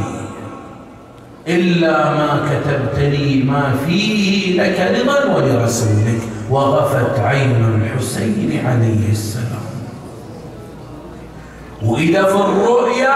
إلا 1.55 2.09
ما 2.09 2.29
كتبت 2.49 2.99
لي 2.99 3.43
ما 3.43 3.75
فيه 3.85 4.61
لك 4.61 4.77
رضا 4.99 5.35
ولرسولك 5.35 6.21
وغفت 6.49 7.19
عين 7.19 7.81
الحسين 7.81 8.65
عليه 8.67 9.11
السلام. 9.11 9.67
وإذا 11.83 12.23
في 12.23 12.35
الرؤيا 12.35 13.15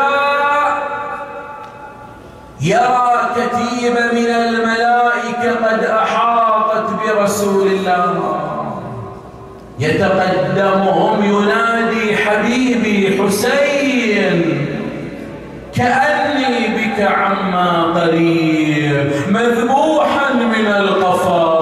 يرى 2.62 3.12
كتيبة 3.36 4.06
من 4.14 4.28
الملائكة 4.28 5.66
قد 5.66 5.84
أحاطت 5.84 6.51
برسول 7.08 7.68
الله. 7.68 8.42
يتقدمهم 9.80 11.24
ينادي 11.26 12.18
حبيبي 12.18 13.22
حسين 13.24 14.68
كأني 15.76 16.68
بك 16.68 17.02
عما 17.02 17.84
قريب 18.02 19.12
مذبوحا 19.30 20.34
من 20.34 20.68
القفا 20.68 21.62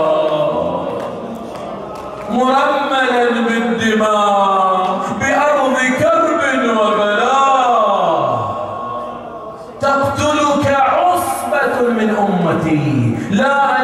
مرملا 2.31 3.29
بالدماء 3.49 4.99
بأرض 5.19 5.75
كرب 5.99 6.77
وبلاء 6.77 8.55
تقتلك 9.81 10.67
عصبة 10.79 11.89
من 11.89 12.09
أمتي 12.09 13.17
لا 13.31 13.78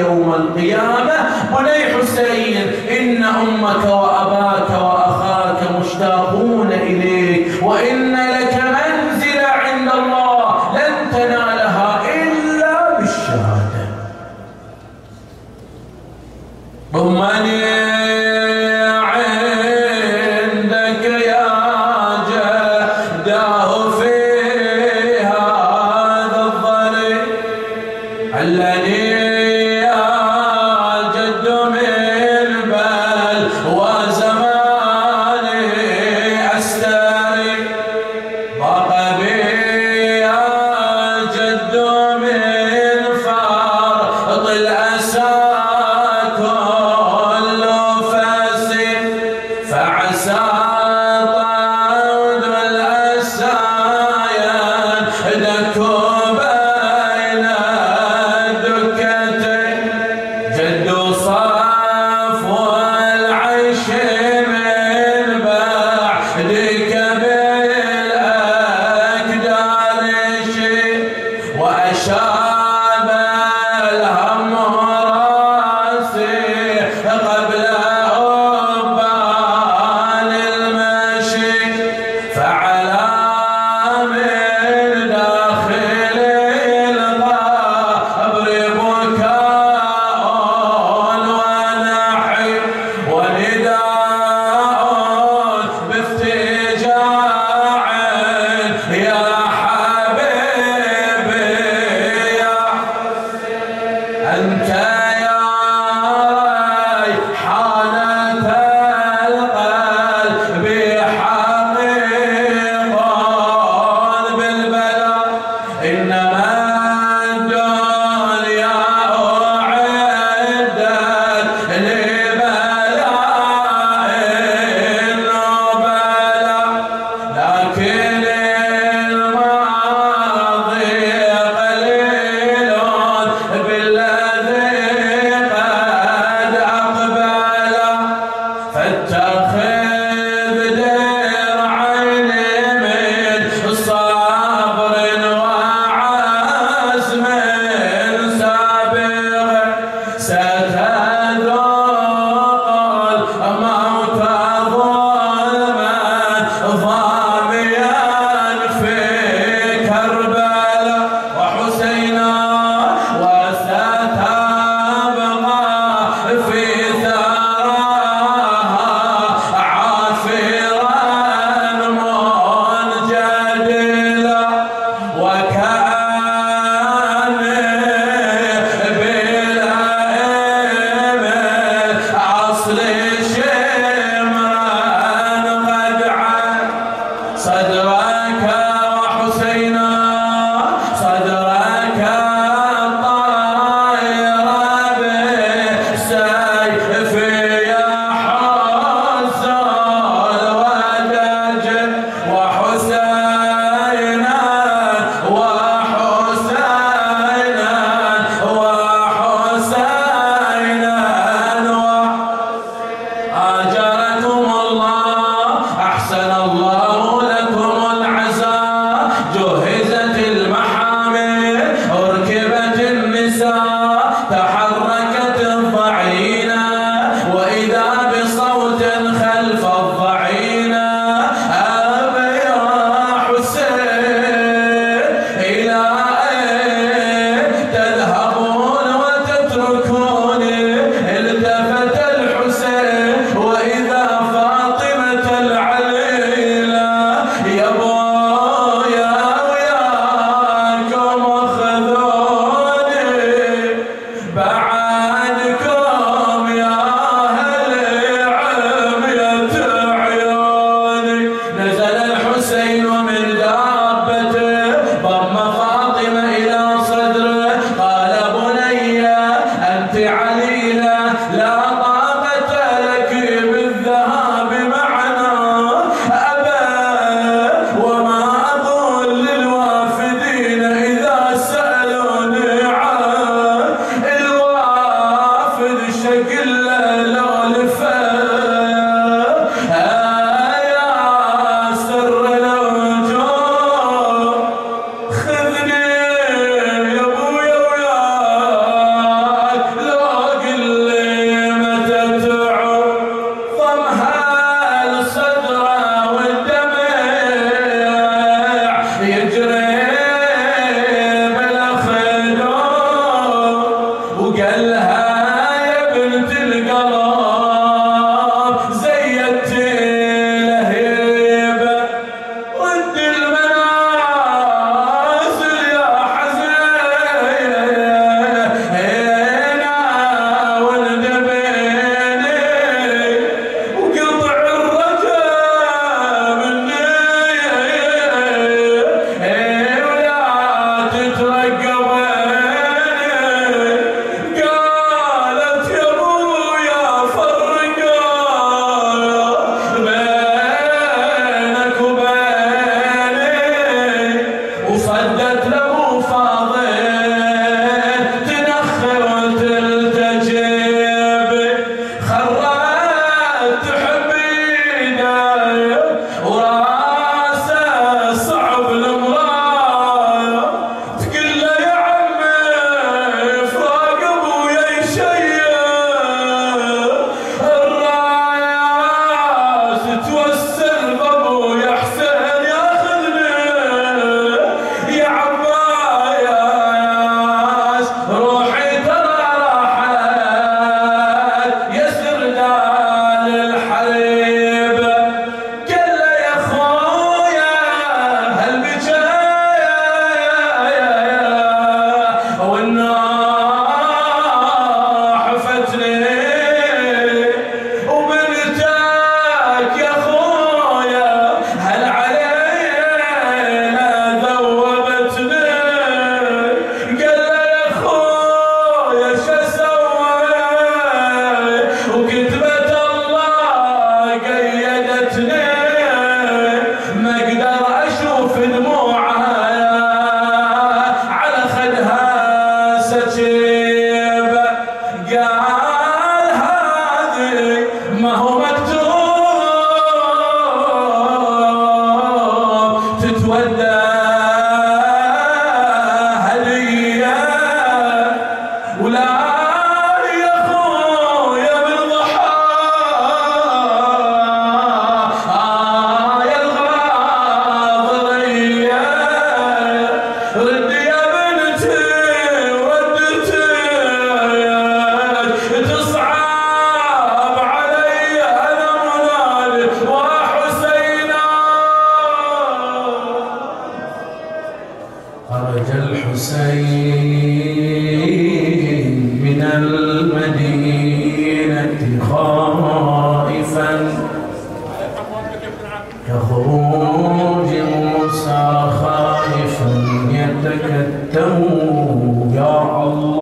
يوم 0.00 0.34
القيامة. 0.34 1.16
بني 1.52 1.84
حسين 1.94 2.56
إن 2.98 3.24
أمك 3.24 3.84
وأباك 3.84 4.70
وأخاك 4.70 5.60
مشتاقون 5.80 6.72
إليك. 6.72 7.62
وإن 7.62 8.12
لك 8.12 8.54
منزل 8.54 9.44
عند 9.44 9.90
الله 9.94 10.74
لن 10.74 11.10
تنالها 11.12 12.00
إلا 12.14 12.98
بالشهادة. 12.98 13.86
ضمني 16.92 17.90
شاء 28.50 29.09